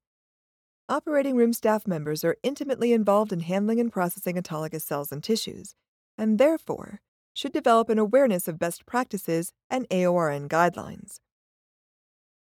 Operating 0.90 1.36
room 1.36 1.54
staff 1.54 1.86
members 1.86 2.24
are 2.24 2.38
intimately 2.42 2.92
involved 2.92 3.32
in 3.32 3.42
handling 3.42 3.80
and 3.80 3.92
processing 3.92 4.36
autologous 4.36 4.82
cells 4.82 5.12
and 5.12 5.24
tissues, 5.24 5.76
and 6.18 6.40
therefore 6.40 7.02
should 7.36 7.54
develop 7.54 7.90
an 7.90 8.00
awareness 8.00 8.48
of 8.48 8.58
best 8.58 8.88
practices 8.88 9.54
and 9.70 9.88
AORN 9.92 10.50
guidelines. 10.50 11.20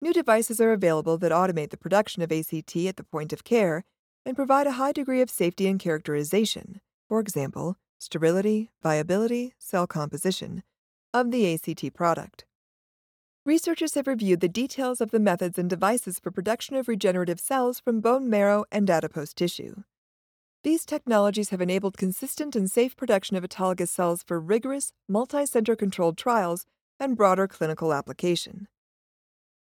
New 0.00 0.14
devices 0.14 0.58
are 0.58 0.72
available 0.72 1.18
that 1.18 1.32
automate 1.32 1.68
the 1.68 1.76
production 1.76 2.22
of 2.22 2.32
ACT 2.32 2.76
at 2.76 2.96
the 2.96 3.04
point 3.04 3.30
of 3.30 3.44
care 3.44 3.84
and 4.24 4.36
provide 4.36 4.66
a 4.66 4.72
high 4.72 4.92
degree 4.92 5.20
of 5.20 5.28
safety 5.28 5.66
and 5.66 5.78
characterization. 5.78 6.80
For 7.10 7.20
example, 7.20 7.76
sterility, 8.04 8.70
viability, 8.82 9.54
cell 9.58 9.86
composition 9.86 10.62
of 11.12 11.30
the 11.30 11.54
ACT 11.54 11.94
product. 11.94 12.44
Researchers 13.46 13.94
have 13.94 14.06
reviewed 14.06 14.40
the 14.40 14.48
details 14.48 15.00
of 15.00 15.10
the 15.10 15.18
methods 15.18 15.58
and 15.58 15.68
devices 15.68 16.18
for 16.18 16.30
production 16.30 16.76
of 16.76 16.88
regenerative 16.88 17.40
cells 17.40 17.80
from 17.80 18.00
bone 18.00 18.28
marrow 18.28 18.64
and 18.70 18.88
adipose 18.88 19.34
tissue. 19.34 19.82
These 20.62 20.84
technologies 20.86 21.50
have 21.50 21.60
enabled 21.60 21.98
consistent 21.98 22.56
and 22.56 22.70
safe 22.70 22.96
production 22.96 23.36
of 23.36 23.44
autologous 23.44 23.88
cells 23.88 24.22
for 24.22 24.40
rigorous, 24.40 24.92
multi 25.08 25.44
center 25.44 25.76
controlled 25.76 26.16
trials 26.16 26.64
and 26.98 27.16
broader 27.16 27.46
clinical 27.46 27.92
application. 27.92 28.68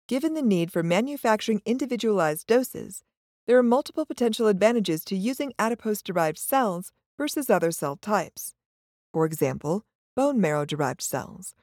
Given 0.07 0.35
the 0.35 0.41
need 0.41 0.71
for 0.71 0.83
manufacturing 0.83 1.61
individualized 1.65 2.47
doses, 2.47 3.03
there 3.47 3.57
are 3.57 3.63
multiple 3.63 4.05
potential 4.05 4.47
advantages 4.47 5.03
to 5.05 5.15
using 5.17 5.53
adipose 5.59 6.01
derived 6.01 6.37
cells 6.37 6.91
versus 7.17 7.49
other 7.49 7.71
cell 7.71 7.95
types. 7.95 8.53
For 9.13 9.25
example, 9.25 9.85
bone 10.15 10.39
marrow 10.39 10.65
derived 10.65 11.01
cells, 11.01 11.55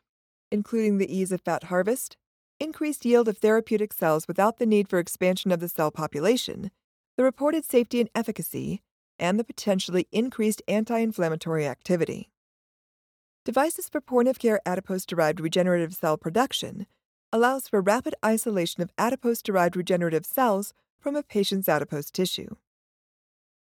including 0.50 0.98
the 0.98 1.14
ease 1.14 1.32
of 1.32 1.40
fat 1.40 1.64
harvest, 1.64 2.16
increased 2.60 3.04
yield 3.04 3.28
of 3.28 3.38
therapeutic 3.38 3.92
cells 3.92 4.28
without 4.28 4.58
the 4.58 4.66
need 4.66 4.88
for 4.88 4.98
expansion 4.98 5.50
of 5.50 5.60
the 5.60 5.68
cell 5.68 5.90
population, 5.90 6.70
the 7.16 7.24
reported 7.24 7.64
safety 7.64 8.00
and 8.00 8.10
efficacy, 8.14 8.82
and 9.18 9.38
the 9.38 9.44
potentially 9.44 10.08
increased 10.12 10.62
anti 10.68 10.98
inflammatory 10.98 11.66
activity. 11.66 12.30
Devices 13.44 13.88
for 13.88 14.00
point 14.00 14.28
of 14.28 14.38
care 14.38 14.60
adipose 14.64 15.04
derived 15.04 15.40
regenerative 15.40 15.94
cell 15.94 16.16
production 16.16 16.86
allows 17.32 17.66
for 17.66 17.80
rapid 17.80 18.14
isolation 18.24 18.82
of 18.82 18.92
adipose 18.98 19.42
derived 19.42 19.76
regenerative 19.76 20.24
cells 20.24 20.72
from 21.00 21.16
a 21.16 21.22
patient's 21.22 21.68
adipose 21.68 22.10
tissue. 22.10 22.54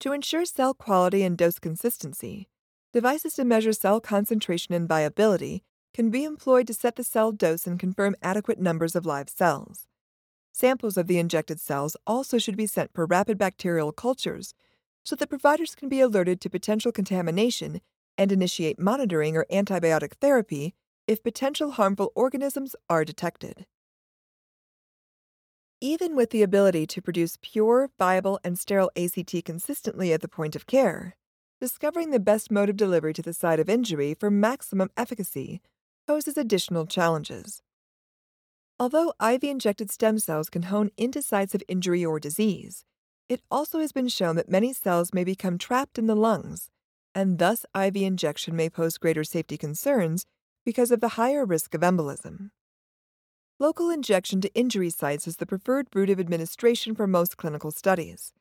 To 0.00 0.12
ensure 0.12 0.44
cell 0.44 0.74
quality 0.74 1.22
and 1.22 1.38
dose 1.38 1.58
consistency, 1.58 2.48
devices 2.92 3.32
to 3.34 3.44
measure 3.44 3.72
cell 3.72 3.98
concentration 3.98 4.74
and 4.74 4.86
viability 4.86 5.62
can 5.94 6.10
be 6.10 6.24
employed 6.24 6.66
to 6.66 6.74
set 6.74 6.96
the 6.96 7.04
cell 7.04 7.32
dose 7.32 7.66
and 7.66 7.80
confirm 7.80 8.14
adequate 8.22 8.60
numbers 8.60 8.94
of 8.94 9.06
live 9.06 9.30
cells. 9.30 9.86
Samples 10.52 10.98
of 10.98 11.06
the 11.06 11.18
injected 11.18 11.60
cells 11.60 11.96
also 12.06 12.36
should 12.36 12.58
be 12.58 12.66
sent 12.66 12.92
for 12.92 13.06
rapid 13.06 13.38
bacterial 13.38 13.90
cultures 13.90 14.52
so 15.02 15.16
that 15.16 15.30
providers 15.30 15.74
can 15.74 15.88
be 15.88 16.00
alerted 16.00 16.42
to 16.42 16.50
potential 16.50 16.92
contamination 16.92 17.80
and 18.18 18.30
initiate 18.30 18.78
monitoring 18.78 19.34
or 19.34 19.46
antibiotic 19.50 20.12
therapy 20.20 20.74
if 21.06 21.22
potential 21.22 21.70
harmful 21.72 22.12
organisms 22.14 22.76
are 22.90 23.04
detected. 23.04 23.64
Even 25.80 26.16
with 26.16 26.30
the 26.30 26.42
ability 26.42 26.86
to 26.86 27.02
produce 27.02 27.36
pure, 27.42 27.90
viable, 27.98 28.40
and 28.42 28.58
sterile 28.58 28.90
ACT 28.96 29.44
consistently 29.44 30.10
at 30.10 30.22
the 30.22 30.28
point 30.28 30.56
of 30.56 30.66
care, 30.66 31.16
discovering 31.60 32.10
the 32.10 32.18
best 32.18 32.50
mode 32.50 32.70
of 32.70 32.78
delivery 32.78 33.12
to 33.12 33.20
the 33.20 33.34
site 33.34 33.60
of 33.60 33.68
injury 33.68 34.14
for 34.14 34.30
maximum 34.30 34.90
efficacy 34.96 35.60
poses 36.06 36.38
additional 36.38 36.86
challenges. 36.86 37.60
Although 38.78 39.12
IV 39.22 39.44
injected 39.44 39.90
stem 39.90 40.18
cells 40.18 40.48
can 40.48 40.64
hone 40.64 40.90
into 40.96 41.20
sites 41.20 41.54
of 41.54 41.62
injury 41.68 42.02
or 42.04 42.18
disease, 42.18 42.84
it 43.28 43.42
also 43.50 43.80
has 43.80 43.92
been 43.92 44.08
shown 44.08 44.36
that 44.36 44.48
many 44.48 44.72
cells 44.72 45.12
may 45.12 45.24
become 45.24 45.58
trapped 45.58 45.98
in 45.98 46.06
the 46.06 46.16
lungs, 46.16 46.70
and 47.14 47.38
thus 47.38 47.66
IV 47.74 47.96
injection 47.96 48.56
may 48.56 48.70
pose 48.70 48.96
greater 48.96 49.24
safety 49.24 49.58
concerns 49.58 50.24
because 50.64 50.90
of 50.90 51.00
the 51.00 51.16
higher 51.20 51.44
risk 51.44 51.74
of 51.74 51.82
embolism. 51.82 52.50
Local 53.58 53.88
injection 53.88 54.42
to 54.42 54.54
injury 54.54 54.90
sites 54.90 55.26
is 55.26 55.38
the 55.38 55.46
preferred 55.46 55.86
route 55.94 56.10
of 56.10 56.20
administration 56.20 56.94
for 56.94 57.06
most 57.06 57.38
clinical 57.38 57.70
studies. 57.70 58.34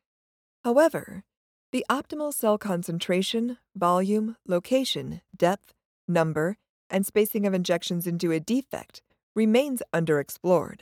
However, 0.62 1.24
the 1.72 1.86
optimal 1.88 2.34
cell 2.34 2.58
concentration, 2.58 3.56
volume, 3.74 4.36
location, 4.46 5.22
depth, 5.34 5.72
number, 6.06 6.58
and 6.90 7.06
spacing 7.06 7.46
of 7.46 7.54
injections 7.54 8.06
into 8.06 8.30
a 8.30 8.40
defect 8.40 9.00
remains 9.34 9.82
underexplored. 9.90 10.80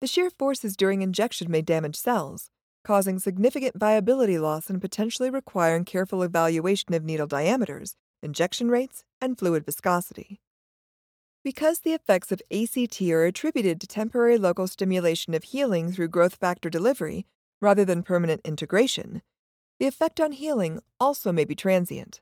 The 0.00 0.08
shear 0.08 0.30
forces 0.30 0.76
during 0.76 1.02
injection 1.02 1.52
may 1.52 1.62
damage 1.62 1.96
cells, 1.96 2.50
causing 2.82 3.20
significant 3.20 3.78
viability 3.78 4.40
loss 4.40 4.68
and 4.68 4.80
potentially 4.80 5.30
requiring 5.30 5.84
careful 5.84 6.24
evaluation 6.24 6.94
of 6.94 7.04
needle 7.04 7.28
diameters, 7.28 7.94
injection 8.24 8.70
rates, 8.70 9.04
and 9.20 9.38
fluid 9.38 9.64
viscosity. 9.64 10.40
Because 11.42 11.80
the 11.80 11.92
effects 11.92 12.30
of 12.32 12.42
ACT 12.52 13.00
are 13.02 13.24
attributed 13.24 13.80
to 13.80 13.86
temporary 13.86 14.36
local 14.36 14.66
stimulation 14.66 15.32
of 15.34 15.44
healing 15.44 15.90
through 15.90 16.08
growth 16.08 16.34
factor 16.34 16.68
delivery 16.68 17.26
rather 17.60 17.84
than 17.84 18.02
permanent 18.02 18.42
integration, 18.44 19.22
the 19.78 19.86
effect 19.86 20.20
on 20.20 20.32
healing 20.32 20.80
also 20.98 21.32
may 21.32 21.44
be 21.44 21.54
transient. 21.54 22.20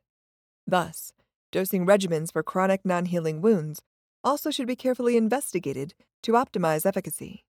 Thus, 0.67 1.13
dosing 1.51 1.85
regimens 1.85 2.33
for 2.33 2.43
chronic 2.43 2.85
non 2.85 3.07
healing 3.07 3.41
wounds 3.41 3.83
also 4.23 4.51
should 4.51 4.67
be 4.69 4.77
carefully 4.77 5.17
investigated 5.17 5.95
to 6.23 6.33
optimize 6.33 6.87
efficacy. 6.87 7.45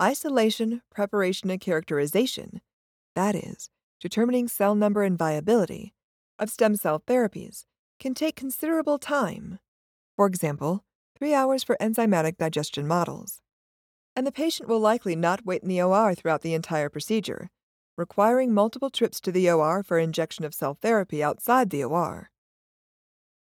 Isolation, 0.00 0.80
preparation, 0.90 1.50
and 1.50 1.60
characterization 1.60 2.62
that 3.14 3.34
is, 3.34 3.70
determining 4.00 4.48
cell 4.48 4.74
number 4.74 5.02
and 5.02 5.18
viability 5.18 5.92
of 6.38 6.48
stem 6.48 6.76
cell 6.76 7.00
therapies 7.00 7.66
can 7.98 8.14
take 8.14 8.36
considerable 8.36 8.98
time. 8.98 9.58
For 10.20 10.26
example, 10.26 10.84
three 11.16 11.32
hours 11.32 11.64
for 11.64 11.78
enzymatic 11.80 12.36
digestion 12.36 12.86
models. 12.86 13.40
And 14.14 14.26
the 14.26 14.30
patient 14.30 14.68
will 14.68 14.78
likely 14.78 15.16
not 15.16 15.46
wait 15.46 15.62
in 15.62 15.68
the 15.70 15.80
OR 15.80 16.14
throughout 16.14 16.42
the 16.42 16.52
entire 16.52 16.90
procedure, 16.90 17.48
requiring 17.96 18.52
multiple 18.52 18.90
trips 18.90 19.18
to 19.22 19.32
the 19.32 19.48
OR 19.50 19.82
for 19.82 19.98
injection 19.98 20.44
of 20.44 20.52
cell 20.52 20.74
therapy 20.74 21.24
outside 21.24 21.70
the 21.70 21.82
OR. 21.82 22.30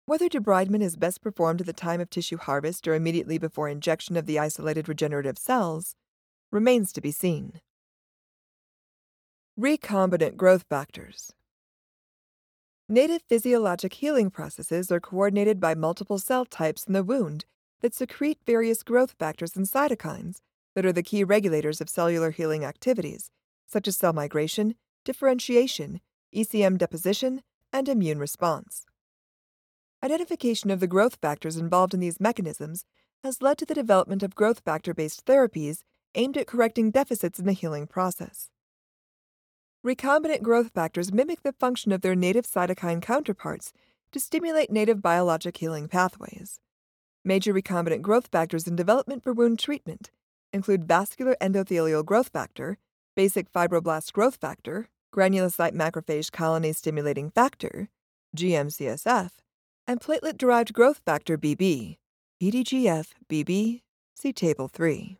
Whether 0.05 0.29
debridement 0.29 0.83
is 0.83 0.97
best 0.97 1.23
performed 1.23 1.61
at 1.61 1.65
the 1.65 1.73
time 1.73 1.99
of 1.99 2.11
tissue 2.11 2.37
harvest 2.37 2.87
or 2.87 2.93
immediately 2.93 3.39
before 3.39 3.67
injection 3.67 4.15
of 4.15 4.27
the 4.27 4.37
isolated 4.37 4.87
regenerative 4.87 5.39
cells 5.39 5.95
remains 6.51 6.93
to 6.93 7.01
be 7.01 7.11
seen. 7.11 7.61
Recombinant 9.59 10.35
growth 10.35 10.65
factors. 10.69 11.33
Native 12.91 13.21
physiologic 13.21 13.93
healing 13.93 14.29
processes 14.29 14.91
are 14.91 14.99
coordinated 14.99 15.61
by 15.61 15.73
multiple 15.73 16.19
cell 16.19 16.43
types 16.43 16.83
in 16.83 16.91
the 16.91 17.05
wound 17.05 17.45
that 17.79 17.93
secrete 17.93 18.39
various 18.45 18.83
growth 18.83 19.15
factors 19.17 19.55
and 19.55 19.65
cytokines 19.65 20.41
that 20.75 20.85
are 20.85 20.91
the 20.91 21.01
key 21.01 21.23
regulators 21.23 21.79
of 21.79 21.87
cellular 21.89 22.31
healing 22.31 22.65
activities, 22.65 23.31
such 23.65 23.87
as 23.87 23.95
cell 23.95 24.11
migration, 24.11 24.75
differentiation, 25.05 26.01
ECM 26.35 26.77
deposition, 26.77 27.43
and 27.71 27.87
immune 27.87 28.19
response. 28.19 28.85
Identification 30.03 30.69
of 30.69 30.81
the 30.81 30.85
growth 30.85 31.15
factors 31.21 31.55
involved 31.55 31.93
in 31.93 32.01
these 32.01 32.19
mechanisms 32.19 32.83
has 33.23 33.41
led 33.41 33.57
to 33.59 33.65
the 33.65 33.73
development 33.73 34.21
of 34.21 34.35
growth 34.35 34.59
factor 34.65 34.93
based 34.93 35.25
therapies 35.25 35.83
aimed 36.15 36.35
at 36.35 36.45
correcting 36.45 36.91
deficits 36.91 37.39
in 37.39 37.45
the 37.45 37.53
healing 37.53 37.87
process. 37.87 38.49
Recombinant 39.85 40.43
growth 40.43 40.69
factors 40.75 41.11
mimic 41.11 41.41
the 41.41 41.53
function 41.53 41.91
of 41.91 42.01
their 42.01 42.13
native 42.13 42.45
cytokine 42.45 43.01
counterparts 43.01 43.73
to 44.11 44.19
stimulate 44.19 44.69
native 44.69 45.01
biologic 45.01 45.57
healing 45.57 45.87
pathways. 45.87 46.59
Major 47.25 47.51
recombinant 47.51 48.03
growth 48.03 48.27
factors 48.27 48.67
in 48.67 48.75
development 48.75 49.23
for 49.23 49.33
wound 49.33 49.57
treatment 49.57 50.11
include 50.53 50.87
vascular 50.87 51.35
endothelial 51.41 52.05
growth 52.05 52.27
factor, 52.27 52.77
basic 53.15 53.51
fibroblast 53.51 54.13
growth 54.13 54.35
factor, 54.35 54.87
granulocyte 55.11 55.73
macrophage 55.73 56.31
colony 56.31 56.73
stimulating 56.73 57.31
factor, 57.31 57.89
GM-CSF, 58.37 59.31
and 59.87 59.99
platelet 59.99 60.37
derived 60.37 60.73
growth 60.73 61.01
factor 61.03 61.39
BB, 61.39 61.97
PDGF 62.39 63.07
BB, 63.27 63.81
see 64.13 64.31
Table 64.31 64.67
3. 64.67 65.17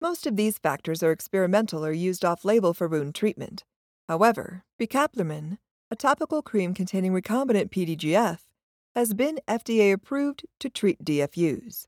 Most 0.00 0.26
of 0.26 0.36
these 0.36 0.58
factors 0.58 1.02
are 1.02 1.10
experimental 1.10 1.84
or 1.84 1.92
used 1.92 2.24
off 2.24 2.44
label 2.44 2.74
for 2.74 2.86
wound 2.86 3.14
treatment. 3.14 3.64
However, 4.08 4.64
Becaplermin, 4.78 5.58
a 5.90 5.96
topical 5.96 6.42
cream 6.42 6.74
containing 6.74 7.12
recombinant 7.12 7.70
PDGF, 7.70 8.40
has 8.94 9.14
been 9.14 9.40
FDA 9.48 9.92
approved 9.92 10.46
to 10.60 10.68
treat 10.68 11.04
DFUs. 11.04 11.86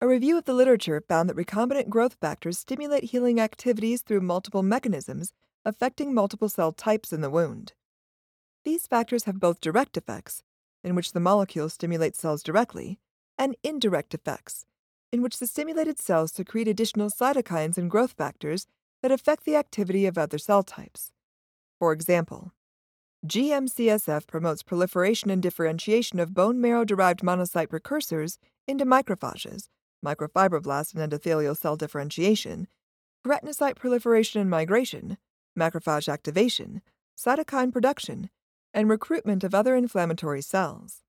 A 0.00 0.06
review 0.06 0.36
of 0.36 0.44
the 0.44 0.52
literature 0.52 1.02
found 1.08 1.28
that 1.28 1.36
recombinant 1.36 1.88
growth 1.88 2.16
factors 2.20 2.58
stimulate 2.58 3.04
healing 3.04 3.40
activities 3.40 4.02
through 4.02 4.20
multiple 4.20 4.62
mechanisms 4.62 5.32
affecting 5.64 6.12
multiple 6.12 6.48
cell 6.48 6.72
types 6.72 7.12
in 7.12 7.22
the 7.22 7.30
wound. 7.30 7.72
These 8.64 8.86
factors 8.86 9.24
have 9.24 9.40
both 9.40 9.60
direct 9.60 9.96
effects, 9.96 10.42
in 10.84 10.94
which 10.94 11.12
the 11.12 11.20
molecule 11.20 11.68
stimulates 11.68 12.20
cells 12.20 12.42
directly, 12.42 12.98
and 13.38 13.56
indirect 13.62 14.12
effects, 14.12 14.66
in 15.12 15.22
which 15.22 15.38
the 15.38 15.46
stimulated 15.46 15.98
cells 15.98 16.32
secrete 16.32 16.68
additional 16.68 17.10
cytokines 17.10 17.78
and 17.78 17.90
growth 17.90 18.12
factors 18.12 18.66
that 19.02 19.12
affect 19.12 19.44
the 19.44 19.56
activity 19.56 20.06
of 20.06 20.18
other 20.18 20.38
cell 20.38 20.62
types. 20.62 21.12
For 21.78 21.92
example, 21.92 22.52
GM-CSF 23.26 24.26
promotes 24.26 24.62
proliferation 24.62 25.30
and 25.30 25.42
differentiation 25.42 26.20
of 26.20 26.34
bone 26.34 26.60
marrow 26.60 26.84
derived 26.84 27.20
monocyte 27.20 27.70
precursors 27.70 28.38
into 28.68 28.86
macrophages, 28.86 29.68
myofibroblasts 30.04 30.94
and 30.94 31.10
endothelial 31.12 31.56
cell 31.56 31.76
differentiation, 31.76 32.68
keratinocyte 33.26 33.76
proliferation 33.76 34.40
and 34.40 34.50
migration, 34.50 35.18
macrophage 35.58 36.12
activation, 36.12 36.82
cytokine 37.18 37.72
production, 37.72 38.30
and 38.72 38.88
recruitment 38.88 39.42
of 39.42 39.54
other 39.54 39.74
inflammatory 39.74 40.42
cells. 40.42 41.02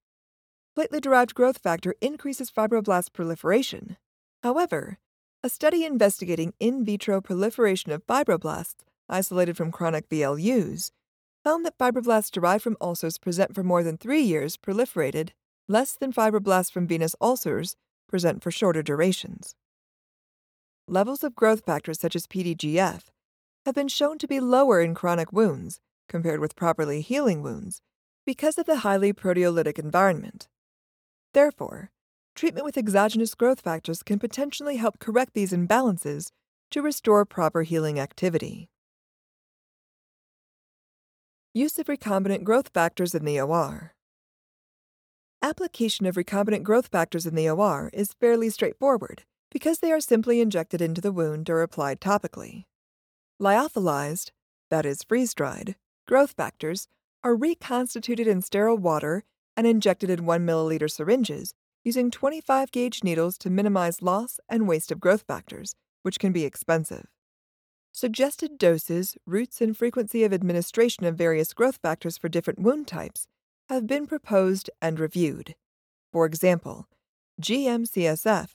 Platelet 0.77 1.01
derived 1.01 1.33
growth 1.33 1.57
factor 1.57 1.95
increases 2.01 2.51
fibroblast 2.51 3.11
proliferation. 3.11 3.97
However, 4.43 4.99
a 5.43 5.49
study 5.49 5.83
investigating 5.83 6.53
in 6.59 6.85
vitro 6.85 7.19
proliferation 7.19 7.91
of 7.91 8.05
fibroblasts 8.05 8.83
isolated 9.09 9.57
from 9.57 9.71
chronic 9.71 10.07
VLUs 10.07 10.91
found 11.43 11.65
that 11.65 11.79
fibroblasts 11.79 12.29
derived 12.29 12.61
from 12.61 12.77
ulcers 12.79 13.17
present 13.17 13.55
for 13.55 13.63
more 13.63 13.81
than 13.81 13.97
three 13.97 14.21
years 14.21 14.55
proliferated 14.55 15.29
less 15.67 15.93
than 15.93 16.13
fibroblasts 16.13 16.71
from 16.71 16.85
venous 16.85 17.15
ulcers 17.19 17.75
present 18.07 18.43
for 18.43 18.51
shorter 18.51 18.83
durations. 18.83 19.55
Levels 20.87 21.23
of 21.23 21.33
growth 21.33 21.65
factors 21.65 21.99
such 21.99 22.15
as 22.15 22.27
PDGF 22.27 23.05
have 23.65 23.73
been 23.73 23.87
shown 23.87 24.19
to 24.19 24.27
be 24.27 24.39
lower 24.39 24.79
in 24.79 24.93
chronic 24.93 25.33
wounds 25.33 25.79
compared 26.07 26.39
with 26.39 26.55
properly 26.55 27.01
healing 27.01 27.41
wounds 27.41 27.81
because 28.27 28.59
of 28.59 28.67
the 28.67 28.77
highly 28.77 29.11
proteolytic 29.11 29.79
environment. 29.79 30.47
Therefore, 31.37 31.91
treatment 32.33 32.65
with 32.65 32.79
exogenous 32.79 33.35
growth 33.35 33.61
factors 33.61 34.01
can 34.01 34.17
potentially 34.17 34.77
help 34.77 34.97
correct 34.97 35.35
these 35.35 35.51
imbalances 35.51 36.31
to 36.71 36.81
restore 36.81 37.25
proper 37.25 37.61
healing 37.61 37.99
activity. 37.99 38.71
Use 41.53 41.77
of 41.77 41.85
recombinant 41.85 42.43
growth 42.43 42.69
factors 42.73 43.13
in 43.13 43.23
the 43.23 43.39
OR. 43.39 43.93
Application 45.43 46.07
of 46.07 46.15
recombinant 46.15 46.63
growth 46.63 46.87
factors 46.87 47.27
in 47.27 47.35
the 47.35 47.47
OR 47.47 47.91
is 47.93 48.15
fairly 48.19 48.49
straightforward 48.49 49.23
because 49.51 49.77
they 49.77 49.91
are 49.91 49.99
simply 49.99 50.41
injected 50.41 50.81
into 50.81 51.01
the 51.01 51.11
wound 51.11 51.51
or 51.51 51.61
applied 51.61 52.01
topically. 52.01 52.63
Lyophilized, 53.39 54.31
that 54.71 54.87
is 54.87 55.03
freeze 55.03 55.35
dried, 55.35 55.75
growth 56.07 56.31
factors 56.31 56.87
are 57.23 57.35
reconstituted 57.35 58.25
in 58.25 58.41
sterile 58.41 58.79
water 58.79 59.23
and 59.57 59.67
injected 59.67 60.09
in 60.09 60.25
1 60.25 60.45
milliliter 60.45 60.89
syringes 60.89 61.53
using 61.83 62.11
25 62.11 62.71
gauge 62.71 63.03
needles 63.03 63.37
to 63.39 63.49
minimize 63.49 64.01
loss 64.01 64.39
and 64.47 64.67
waste 64.67 64.91
of 64.91 64.99
growth 64.99 65.23
factors, 65.27 65.73
which 66.03 66.19
can 66.19 66.31
be 66.31 66.45
expensive. 66.45 67.07
Suggested 67.91 68.59
doses, 68.59 69.17
routes, 69.25 69.59
and 69.59 69.75
frequency 69.75 70.23
of 70.23 70.31
administration 70.31 71.05
of 71.05 71.15
various 71.15 71.53
growth 71.53 71.79
factors 71.81 72.17
for 72.17 72.29
different 72.29 72.59
wound 72.59 72.87
types 72.87 73.27
have 73.69 73.87
been 73.87 74.05
proposed 74.05 74.69
and 74.81 74.99
reviewed. 74.99 75.55
For 76.13 76.25
example, 76.25 76.87
GM-CSF 77.41 78.49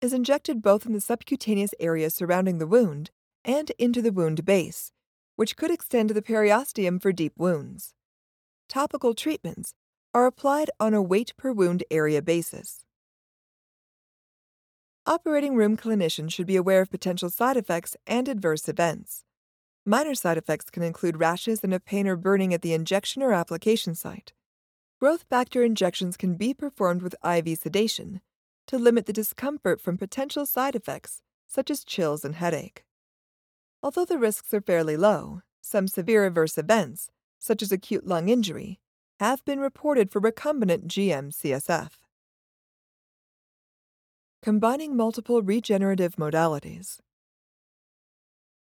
is 0.00 0.12
injected 0.12 0.62
both 0.62 0.84
in 0.86 0.92
the 0.92 1.00
subcutaneous 1.00 1.74
area 1.78 2.10
surrounding 2.10 2.58
the 2.58 2.66
wound 2.66 3.10
and 3.44 3.70
into 3.78 4.02
the 4.02 4.12
wound 4.12 4.44
base, 4.44 4.92
which 5.36 5.56
could 5.56 5.70
extend 5.70 6.08
to 6.08 6.14
the 6.14 6.22
periosteum 6.22 7.00
for 7.00 7.12
deep 7.12 7.34
wounds. 7.36 7.94
Topical 8.68 9.14
treatments 9.14 9.74
are 10.14 10.26
applied 10.26 10.70
on 10.80 10.94
a 10.94 11.02
weight 11.02 11.36
per 11.36 11.52
wound 11.52 11.84
area 11.90 12.22
basis. 12.22 12.84
Operating 15.06 15.56
room 15.56 15.76
clinicians 15.76 16.32
should 16.32 16.46
be 16.46 16.56
aware 16.56 16.82
of 16.82 16.90
potential 16.90 17.30
side 17.30 17.56
effects 17.56 17.96
and 18.06 18.28
adverse 18.28 18.68
events. 18.68 19.24
Minor 19.86 20.14
side 20.14 20.36
effects 20.36 20.68
can 20.68 20.82
include 20.82 21.18
rashes 21.18 21.64
and 21.64 21.72
a 21.72 21.80
pain 21.80 22.06
or 22.06 22.16
burning 22.16 22.52
at 22.52 22.60
the 22.60 22.74
injection 22.74 23.22
or 23.22 23.32
application 23.32 23.94
site. 23.94 24.32
Growth 25.00 25.24
factor 25.30 25.62
injections 25.62 26.16
can 26.16 26.34
be 26.34 26.52
performed 26.52 27.02
with 27.02 27.14
IV 27.24 27.58
sedation 27.58 28.20
to 28.66 28.78
limit 28.78 29.06
the 29.06 29.12
discomfort 29.12 29.80
from 29.80 29.96
potential 29.96 30.44
side 30.44 30.74
effects, 30.74 31.22
such 31.46 31.70
as 31.70 31.84
chills 31.84 32.24
and 32.24 32.34
headache. 32.34 32.84
Although 33.82 34.04
the 34.04 34.18
risks 34.18 34.52
are 34.52 34.60
fairly 34.60 34.96
low, 34.96 35.40
some 35.62 35.88
severe 35.88 36.26
adverse 36.26 36.58
events, 36.58 37.10
such 37.38 37.62
as 37.62 37.72
acute 37.72 38.06
lung 38.06 38.28
injury, 38.28 38.80
have 39.20 39.44
been 39.44 39.58
reported 39.58 40.12
for 40.12 40.20
recombinant 40.20 40.86
GM 40.86 41.32
CSF. 41.32 41.90
Combining 44.42 44.96
multiple 44.96 45.42
regenerative 45.42 46.14
modalities. 46.14 46.98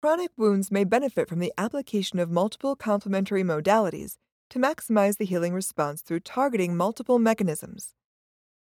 Chronic 0.01 0.31
wounds 0.39 0.71
may 0.71 0.85
benefit 0.85 1.29
from 1.29 1.41
the 1.41 1.53
application 1.59 2.19
of 2.19 2.31
multiple 2.31 2.75
complementary 2.75 3.43
modalities 3.43 4.17
to 4.49 4.59
maximize 4.59 5.19
the 5.19 5.27
healing 5.27 5.53
response 5.53 6.01
through 6.01 6.21
targeting 6.21 6.75
multiple 6.75 7.19
mechanisms. 7.19 7.93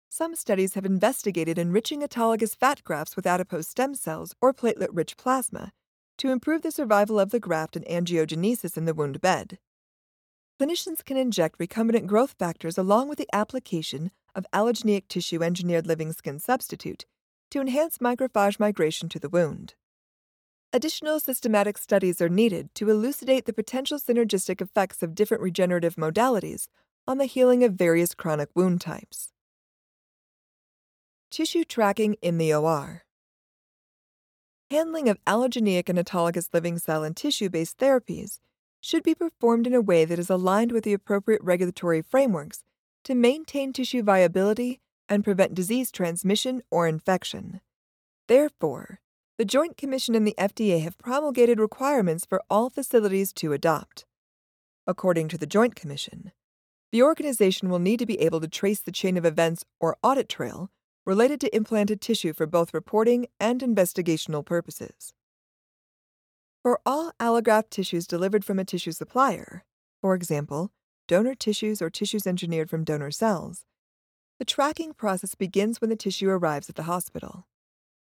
Some 0.09 0.35
studies 0.35 0.72
have 0.74 0.87
investigated 0.87 1.59
enriching 1.59 2.00
autologous 2.00 2.57
fat 2.57 2.83
grafts 2.85 3.16
with 3.16 3.26
adipose 3.26 3.68
stem 3.68 3.94
cells 3.94 4.35
or 4.40 4.55
platelet 4.55 4.88
rich 4.92 5.18
plasma 5.18 5.72
to 6.18 6.31
improve 6.31 6.62
the 6.62 6.70
survival 6.70 7.20
of 7.20 7.31
the 7.31 7.40
graft 7.40 7.76
and 7.76 7.85
angiogenesis 7.85 8.78
in 8.78 8.87
the 8.87 8.94
wound 8.94 9.20
bed. 9.20 9.59
Clinicians 10.62 11.05
can 11.05 11.16
inject 11.16 11.59
recombinant 11.59 12.07
growth 12.07 12.37
factors 12.38 12.79
along 12.79 13.09
with 13.09 13.18
the 13.18 13.27
application 13.33 14.12
of 14.37 14.46
allogeneic 14.53 15.09
tissue 15.09 15.42
engineered 15.42 15.88
living 15.88 16.12
skin 16.12 16.38
substitute 16.38 17.05
to 17.51 17.61
enhance 17.61 17.98
macrophage 17.98 18.61
migration 18.61 19.09
to 19.09 19.18
the 19.18 19.29
wound. 19.29 19.75
Additional 20.72 21.18
systematic 21.18 21.77
studies 21.79 22.20
are 22.20 22.29
needed 22.29 22.72
to 22.77 22.88
elucidate 22.88 23.44
the 23.44 23.53
potential 23.53 23.98
synergistic 23.98 24.61
effects 24.61 25.03
of 25.03 25.16
different 25.16 25.42
regenerative 25.42 25.96
modalities 25.96 26.68
on 27.09 27.18
the 27.18 27.25
healing 27.25 27.64
of 27.64 27.72
various 27.72 28.14
chronic 28.14 28.48
wound 28.55 28.81
types. 28.81 29.33
Tissue 31.33 31.64
tracking 31.64 32.14
in 32.22 32.38
the 32.38 32.55
OR. 32.55 33.03
Handling 34.70 35.09
of 35.09 35.18
allogeneic 35.25 35.88
and 35.88 35.98
autologous 35.98 36.55
living 36.55 36.79
cell 36.79 37.03
and 37.03 37.16
tissue 37.16 37.48
based 37.48 37.79
therapies 37.79 38.38
should 38.83 39.03
be 39.03 39.14
performed 39.14 39.66
in 39.66 39.73
a 39.73 39.81
way 39.81 40.05
that 40.05 40.18
is 40.18 40.29
aligned 40.29 40.73
with 40.73 40.85
the 40.85 40.92
appropriate 40.92 41.42
regulatory 41.42 42.03
frameworks 42.03 42.64
to 43.05 43.14
maintain 43.14 43.73
tissue 43.73 44.03
viability 44.03 44.81
and 45.09 45.25
prevent 45.25 45.55
disease 45.55 45.90
transmission 45.90 46.62
or 46.71 46.88
infection. 46.88 47.61
Therefore, 48.29 49.01
the 49.38 49.45
Joint 49.45 49.77
Commission 49.77 50.14
and 50.14 50.27
the 50.27 50.35
FDA 50.37 50.83
have 50.83 50.99
promulgated 50.99 51.59
requirements 51.59 52.27
for 52.27 52.42
all 52.51 52.71
facilities 52.71 53.33
to 53.35 53.53
adopt. 53.53 54.05
According 54.87 55.29
to 55.29 55.38
the 55.38 55.47
Joint 55.47 55.75
Commission, 55.75 56.33
the 56.90 57.03
organization 57.03 57.71
will 57.71 57.79
need 57.79 57.99
to 58.01 58.07
be 58.07 58.21
able 58.21 58.40
to 58.40 58.49
trace 58.49 58.81
the 58.81 58.92
chain 58.92 59.16
of 59.16 59.25
events 59.25 59.64
or 59.81 59.97
audit 60.03 60.29
trail 60.29 60.71
related 61.07 61.40
to 61.40 61.57
implanted 61.57 62.01
tissue 62.01 62.33
for 62.33 62.47
both 62.47 62.75
reporting 62.75 63.27
and 63.40 63.61
investigational 63.61 64.45
purposes. 64.45 65.14
For 66.62 66.79
all 66.87 67.11
allograft 67.18 67.70
tissues 67.70 68.07
delivered 68.07 68.44
from 68.44 68.61
a 68.61 68.64
tissue 68.64 68.92
supplier, 68.92 69.64
for 70.01 70.14
example, 70.14 70.70
donor 71.09 71.35
tissues 71.35 71.83
or 71.83 71.90
tissues 71.90 72.25
engineered 72.25 72.70
from 72.70 72.85
donor 72.85 73.11
cells, 73.11 73.64
the 74.38 74.44
tracking 74.44 74.94
process 74.94 75.35
begins 75.35 75.81
when 75.81 75.90
the 75.90 75.96
tissue 75.96 76.29
arrives 76.29 76.68
at 76.68 76.77
the 76.77 76.85
hospital. 76.85 77.48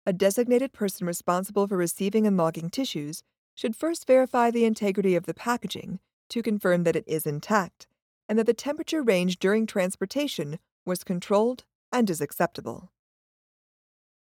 A 0.05 0.11
designated 0.11 0.73
person 0.73 1.07
responsible 1.07 1.65
for 1.65 1.77
receiving 1.77 2.27
and 2.27 2.35
logging 2.35 2.69
tissues 2.69 3.23
should 3.55 3.73
first 3.73 4.05
verify 4.05 4.51
the 4.51 4.65
integrity 4.65 5.15
of 5.15 5.25
the 5.25 5.33
packaging 5.33 6.01
to 6.29 6.43
confirm 6.43 6.83
that 6.83 6.97
it 6.97 7.05
is 7.07 7.25
intact 7.25 7.87
and 8.27 8.37
that 8.37 8.47
the 8.47 8.53
temperature 8.53 9.01
range 9.01 9.39
during 9.39 9.65
transportation 9.65 10.59
was 10.85 11.05
controlled 11.05 11.63
and 11.89 12.09
is 12.09 12.19
acceptable. 12.19 12.91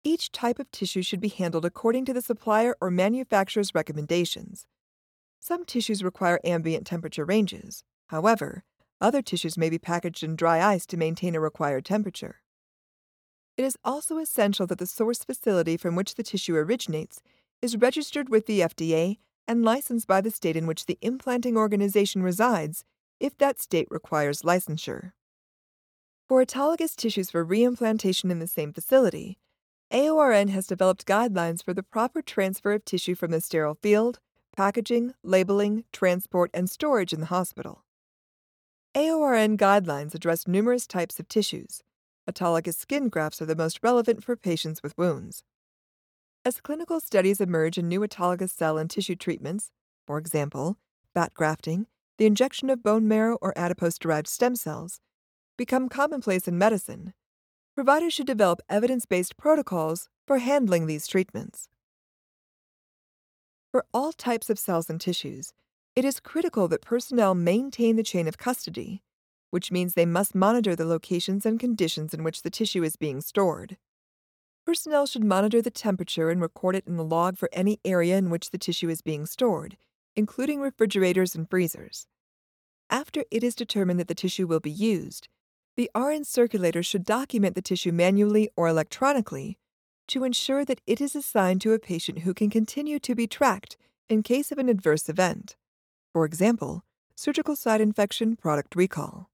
Each 0.06 0.30
type 0.30 0.60
of 0.60 0.70
tissue 0.70 1.02
should 1.02 1.18
be 1.18 1.26
handled 1.26 1.64
according 1.64 2.04
to 2.04 2.12
the 2.12 2.22
supplier 2.22 2.76
or 2.80 2.92
manufacturer's 2.92 3.74
recommendations. 3.74 4.64
Some 5.40 5.64
tissues 5.64 6.04
require 6.04 6.38
ambient 6.44 6.86
temperature 6.86 7.24
ranges. 7.24 7.82
However, 8.06 8.62
other 9.00 9.20
tissues 9.20 9.58
may 9.58 9.68
be 9.68 9.80
packaged 9.80 10.22
in 10.22 10.36
dry 10.36 10.64
ice 10.64 10.86
to 10.86 10.96
maintain 10.96 11.34
a 11.34 11.40
required 11.40 11.84
temperature. 11.84 12.36
It 13.56 13.64
is 13.64 13.76
also 13.84 14.18
essential 14.18 14.64
that 14.68 14.78
the 14.78 14.86
source 14.86 15.24
facility 15.24 15.76
from 15.76 15.96
which 15.96 16.14
the 16.14 16.22
tissue 16.22 16.54
originates 16.54 17.20
is 17.60 17.76
registered 17.76 18.28
with 18.28 18.46
the 18.46 18.60
FDA 18.60 19.18
and 19.48 19.64
licensed 19.64 20.06
by 20.06 20.20
the 20.20 20.30
state 20.30 20.56
in 20.56 20.68
which 20.68 20.86
the 20.86 20.98
implanting 21.02 21.56
organization 21.56 22.22
resides 22.22 22.84
if 23.18 23.36
that 23.38 23.60
state 23.60 23.88
requires 23.90 24.42
licensure. 24.42 25.14
For 26.28 26.44
autologous 26.44 26.94
tissues 26.94 27.28
for 27.32 27.44
reimplantation 27.44 28.30
in 28.30 28.38
the 28.38 28.46
same 28.46 28.72
facility, 28.72 29.38
AORN 29.92 30.48
has 30.48 30.66
developed 30.66 31.06
guidelines 31.06 31.62
for 31.62 31.72
the 31.72 31.82
proper 31.82 32.20
transfer 32.20 32.72
of 32.72 32.84
tissue 32.84 33.14
from 33.14 33.30
the 33.30 33.40
sterile 33.40 33.78
field, 33.80 34.18
packaging, 34.56 35.14
labeling, 35.22 35.84
transport, 35.92 36.50
and 36.52 36.68
storage 36.68 37.12
in 37.12 37.20
the 37.20 37.26
hospital. 37.26 37.84
AORN 38.96 39.56
guidelines 39.56 40.14
address 40.14 40.48
numerous 40.48 40.86
types 40.86 41.20
of 41.20 41.28
tissues, 41.28 41.82
autologous 42.28 42.74
skin 42.74 43.08
grafts 43.08 43.40
are 43.40 43.46
the 43.46 43.54
most 43.54 43.78
relevant 43.82 44.24
for 44.24 44.36
patients 44.36 44.82
with 44.82 44.96
wounds. 44.98 45.44
As 46.44 46.60
clinical 46.60 46.98
studies 47.00 47.40
emerge 47.40 47.78
in 47.78 47.88
new 47.88 48.00
autologous 48.00 48.50
cell 48.50 48.78
and 48.78 48.90
tissue 48.90 49.16
treatments, 49.16 49.70
for 50.06 50.18
example, 50.18 50.78
fat 51.14 51.34
grafting, 51.34 51.86
the 52.18 52.26
injection 52.26 52.70
of 52.70 52.82
bone 52.82 53.06
marrow 53.06 53.38
or 53.40 53.56
adipose 53.56 53.98
derived 53.98 54.28
stem 54.28 54.56
cells, 54.56 55.00
become 55.56 55.88
commonplace 55.88 56.48
in 56.48 56.58
medicine, 56.58 57.14
providers 57.76 58.12
should 58.12 58.26
develop 58.26 58.60
evidence 58.68 59.06
based 59.06 59.36
protocols 59.36 60.08
for 60.26 60.38
handling 60.38 60.86
these 60.86 61.06
treatments. 61.06 61.68
For 63.70 63.84
all 63.94 64.12
types 64.12 64.50
of 64.50 64.58
cells 64.58 64.90
and 64.90 65.00
tissues, 65.00 65.52
it 65.94 66.04
is 66.04 66.18
critical 66.18 66.66
that 66.66 66.82
personnel 66.82 67.36
maintain 67.36 67.94
the 67.94 68.02
chain 68.02 68.26
of 68.26 68.38
custody 68.38 69.04
which 69.50 69.72
means 69.72 69.94
they 69.94 70.06
must 70.06 70.34
monitor 70.34 70.76
the 70.76 70.84
locations 70.84 71.46
and 71.46 71.58
conditions 71.58 72.12
in 72.12 72.22
which 72.22 72.42
the 72.42 72.50
tissue 72.50 72.82
is 72.82 72.96
being 72.96 73.20
stored. 73.20 73.76
Personnel 74.64 75.06
should 75.06 75.24
monitor 75.24 75.62
the 75.62 75.70
temperature 75.70 76.28
and 76.30 76.40
record 76.40 76.74
it 76.74 76.86
in 76.86 76.96
the 76.96 77.04
log 77.04 77.38
for 77.38 77.48
any 77.52 77.78
area 77.84 78.16
in 78.16 78.30
which 78.30 78.50
the 78.50 78.58
tissue 78.58 78.88
is 78.88 79.00
being 79.00 79.24
stored, 79.24 79.76
including 80.16 80.60
refrigerators 80.60 81.34
and 81.34 81.48
freezers. 81.48 82.06
After 82.90 83.24
it 83.30 83.44
is 83.44 83.54
determined 83.54 84.00
that 84.00 84.08
the 84.08 84.14
tissue 84.14 84.46
will 84.46 84.60
be 84.60 84.70
used, 84.70 85.28
the 85.76 85.90
RN 85.94 86.24
circulator 86.24 86.82
should 86.82 87.04
document 87.04 87.54
the 87.54 87.62
tissue 87.62 87.92
manually 87.92 88.48
or 88.56 88.66
electronically 88.68 89.58
to 90.08 90.24
ensure 90.24 90.64
that 90.64 90.80
it 90.86 91.00
is 91.00 91.14
assigned 91.14 91.60
to 91.60 91.72
a 91.72 91.78
patient 91.78 92.20
who 92.20 92.32
can 92.32 92.48
continue 92.48 92.98
to 92.98 93.14
be 93.14 93.26
tracked 93.26 93.76
in 94.08 94.22
case 94.22 94.50
of 94.50 94.58
an 94.58 94.68
adverse 94.68 95.08
event. 95.08 95.56
For 96.12 96.24
example, 96.24 96.84
surgical 97.14 97.56
site 97.56 97.80
infection 97.80 98.36
product 98.36 98.74
recall. 98.74 99.30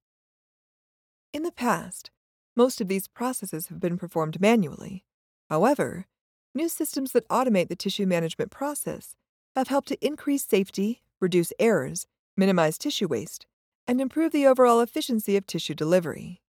In 1.33 1.43
the 1.45 1.53
past, 1.53 2.11
most 2.57 2.81
of 2.81 2.89
these 2.89 3.09
processes 3.09 3.69
have 3.69 3.81
been 3.81 3.97
performed 3.97 4.41
manually. 4.41 5.05
However, 5.49 6.07
new 6.55 6.69
systems 6.69 7.13
that 7.13 7.29
automate 7.29 7.69
the 7.69 7.77
tissue 7.77 8.07
management 8.07 8.51
process 8.51 9.15
have 9.55 9.69
helped 9.69 9.89
to 9.89 10.07
increase 10.07 10.45
safety, 10.45 11.03
reduce 11.21 11.53
errors, 11.59 12.07
minimize 12.37 12.79
tissue 12.79 13.07
waste, 13.07 13.47
and 13.87 14.01
improve 14.01 14.33
the 14.33 14.47
overall 14.47 14.81
efficiency 14.81 15.37
of 15.37 15.47
tissue 15.47 15.75
delivery. 15.75 16.41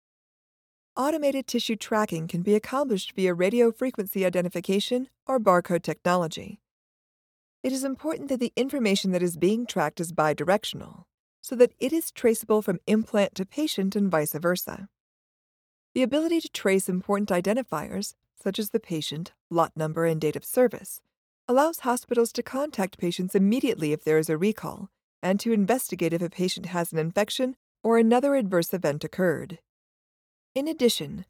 Automated 0.96 1.46
tissue 1.46 1.76
tracking 1.76 2.28
can 2.28 2.42
be 2.42 2.54
accomplished 2.54 3.12
via 3.12 3.32
radio 3.32 3.72
frequency 3.72 4.26
identification 4.26 5.08
or 5.26 5.40
barcode 5.40 5.82
technology. 5.82 6.60
It 7.62 7.72
is 7.72 7.84
important 7.84 8.28
that 8.28 8.40
the 8.40 8.52
information 8.56 9.12
that 9.12 9.22
is 9.22 9.36
being 9.36 9.66
tracked 9.66 10.00
is 10.00 10.12
bidirectional 10.12 11.04
so 11.40 11.56
that 11.56 11.72
it 11.80 11.92
is 11.92 12.10
traceable 12.12 12.62
from 12.62 12.78
implant 12.86 13.34
to 13.34 13.44
patient 13.44 13.96
and 13.96 14.10
vice 14.10 14.32
versa. 14.34 14.88
The 15.94 16.02
ability 16.02 16.40
to 16.42 16.48
trace 16.50 16.88
important 16.88 17.30
identifiers, 17.30 18.14
such 18.42 18.58
as 18.58 18.70
the 18.70 18.80
patient, 18.80 19.32
lot 19.50 19.72
number, 19.76 20.06
and 20.06 20.20
date 20.20 20.36
of 20.36 20.44
service, 20.44 21.00
allows 21.48 21.80
hospitals 21.80 22.32
to 22.32 22.42
contact 22.42 22.98
patients 22.98 23.34
immediately 23.34 23.92
if 23.92 24.04
there 24.04 24.18
is 24.18 24.30
a 24.30 24.38
recall 24.38 24.90
and 25.22 25.38
to 25.40 25.52
investigate 25.52 26.12
if 26.12 26.22
a 26.22 26.28
patient 26.28 26.66
has 26.66 26.92
an 26.92 26.98
infection 26.98 27.56
or 27.82 27.98
another 27.98 28.34
adverse 28.34 28.74
event 28.74 29.04
occurred. 29.04 29.58
In 30.54 30.68
addition, 30.68 31.24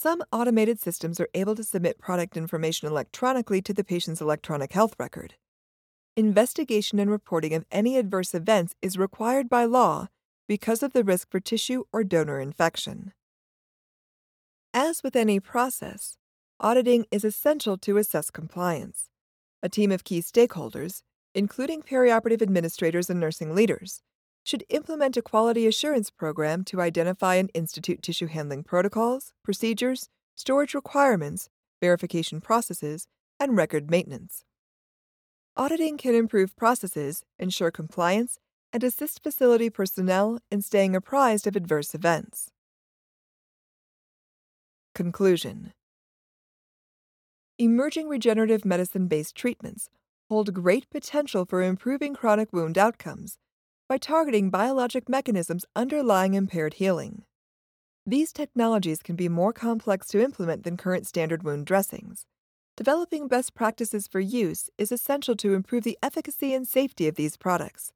Some 0.00 0.22
automated 0.30 0.80
systems 0.80 1.18
are 1.18 1.28
able 1.34 1.56
to 1.56 1.64
submit 1.64 1.98
product 1.98 2.36
information 2.36 2.86
electronically 2.86 3.60
to 3.62 3.74
the 3.74 3.82
patient's 3.82 4.20
electronic 4.20 4.72
health 4.72 4.94
record. 4.96 5.34
Investigation 6.16 7.00
and 7.00 7.10
reporting 7.10 7.52
of 7.52 7.66
any 7.72 7.96
adverse 7.96 8.32
events 8.32 8.76
is 8.80 8.96
required 8.96 9.48
by 9.48 9.64
law 9.64 10.06
because 10.46 10.84
of 10.84 10.92
the 10.92 11.02
risk 11.02 11.30
for 11.30 11.40
tissue 11.40 11.82
or 11.92 12.04
donor 12.04 12.40
infection. 12.40 13.12
As 14.72 15.02
with 15.02 15.16
any 15.16 15.40
process, 15.40 16.16
auditing 16.60 17.06
is 17.10 17.24
essential 17.24 17.76
to 17.78 17.96
assess 17.96 18.30
compliance. 18.30 19.08
A 19.62 19.68
team 19.68 19.90
of 19.90 20.04
key 20.04 20.20
stakeholders, 20.20 21.02
including 21.38 21.82
perioperative 21.82 22.42
administrators 22.42 23.08
and 23.08 23.20
nursing 23.20 23.54
leaders, 23.54 24.02
should 24.42 24.64
implement 24.70 25.16
a 25.16 25.22
quality 25.22 25.68
assurance 25.68 26.10
program 26.10 26.64
to 26.64 26.80
identify 26.80 27.36
and 27.36 27.48
institute 27.54 28.02
tissue 28.02 28.26
handling 28.26 28.64
protocols, 28.64 29.32
procedures, 29.44 30.08
storage 30.34 30.74
requirements, 30.74 31.48
verification 31.80 32.40
processes, 32.40 33.06
and 33.38 33.56
record 33.56 33.88
maintenance. 33.88 34.42
Auditing 35.56 35.96
can 35.96 36.12
improve 36.12 36.56
processes, 36.56 37.22
ensure 37.38 37.70
compliance, 37.70 38.40
and 38.72 38.82
assist 38.82 39.22
facility 39.22 39.70
personnel 39.70 40.40
in 40.50 40.60
staying 40.60 40.96
apprised 40.96 41.46
of 41.46 41.54
adverse 41.54 41.94
events. 41.94 42.50
Conclusion 44.92 45.72
Emerging 47.58 48.08
regenerative 48.08 48.64
medicine 48.64 49.06
based 49.06 49.36
treatments 49.36 49.88
hold 50.28 50.52
great 50.52 50.88
potential 50.90 51.44
for 51.44 51.62
improving 51.62 52.14
chronic 52.14 52.52
wound 52.52 52.76
outcomes 52.76 53.38
by 53.88 53.96
targeting 53.96 54.50
biologic 54.50 55.08
mechanisms 55.08 55.64
underlying 55.74 56.34
impaired 56.34 56.74
healing. 56.74 57.22
These 58.04 58.32
technologies 58.32 59.02
can 59.02 59.16
be 59.16 59.28
more 59.28 59.52
complex 59.52 60.08
to 60.08 60.22
implement 60.22 60.64
than 60.64 60.76
current 60.76 61.06
standard 61.06 61.42
wound 61.42 61.66
dressings. 61.66 62.26
Developing 62.76 63.28
best 63.28 63.54
practices 63.54 64.06
for 64.06 64.20
use 64.20 64.70
is 64.78 64.92
essential 64.92 65.34
to 65.36 65.54
improve 65.54 65.84
the 65.84 65.98
efficacy 66.02 66.54
and 66.54 66.68
safety 66.68 67.08
of 67.08 67.16
these 67.16 67.36
products. 67.36 67.92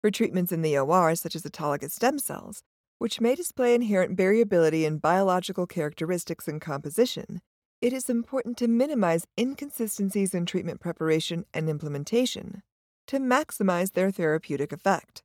For 0.00 0.10
treatments 0.10 0.52
in 0.52 0.62
the 0.62 0.78
OR, 0.78 1.14
such 1.14 1.34
as 1.34 1.42
autologous 1.42 1.92
stem 1.92 2.18
cells, 2.18 2.62
which 2.98 3.20
may 3.20 3.34
display 3.34 3.74
inherent 3.74 4.16
variability 4.16 4.84
in 4.84 4.98
biological 4.98 5.66
characteristics 5.66 6.46
and 6.46 6.60
composition, 6.60 7.40
it 7.82 7.92
is 7.92 8.08
important 8.08 8.56
to 8.56 8.68
minimize 8.68 9.26
inconsistencies 9.36 10.34
in 10.34 10.46
treatment 10.46 10.80
preparation 10.80 11.44
and 11.52 11.68
implementation 11.68 12.62
to 13.08 13.18
maximize 13.18 13.92
their 13.92 14.12
therapeutic 14.12 14.72
effect. 14.72 15.24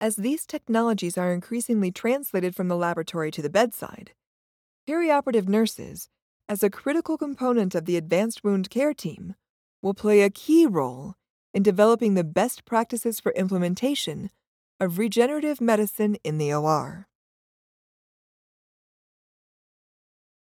As 0.00 0.16
these 0.16 0.44
technologies 0.44 1.16
are 1.16 1.32
increasingly 1.32 1.92
translated 1.92 2.56
from 2.56 2.66
the 2.66 2.76
laboratory 2.76 3.30
to 3.30 3.40
the 3.40 3.48
bedside, 3.48 4.10
perioperative 4.88 5.46
nurses, 5.46 6.08
as 6.48 6.64
a 6.64 6.70
critical 6.70 7.16
component 7.16 7.76
of 7.76 7.84
the 7.84 7.96
advanced 7.96 8.42
wound 8.42 8.68
care 8.68 8.92
team, 8.92 9.36
will 9.80 9.94
play 9.94 10.22
a 10.22 10.30
key 10.30 10.66
role 10.66 11.14
in 11.54 11.62
developing 11.62 12.14
the 12.14 12.24
best 12.24 12.64
practices 12.64 13.20
for 13.20 13.30
implementation 13.32 14.30
of 14.80 14.98
regenerative 14.98 15.60
medicine 15.60 16.16
in 16.24 16.38
the 16.38 16.52
OR. 16.52 17.06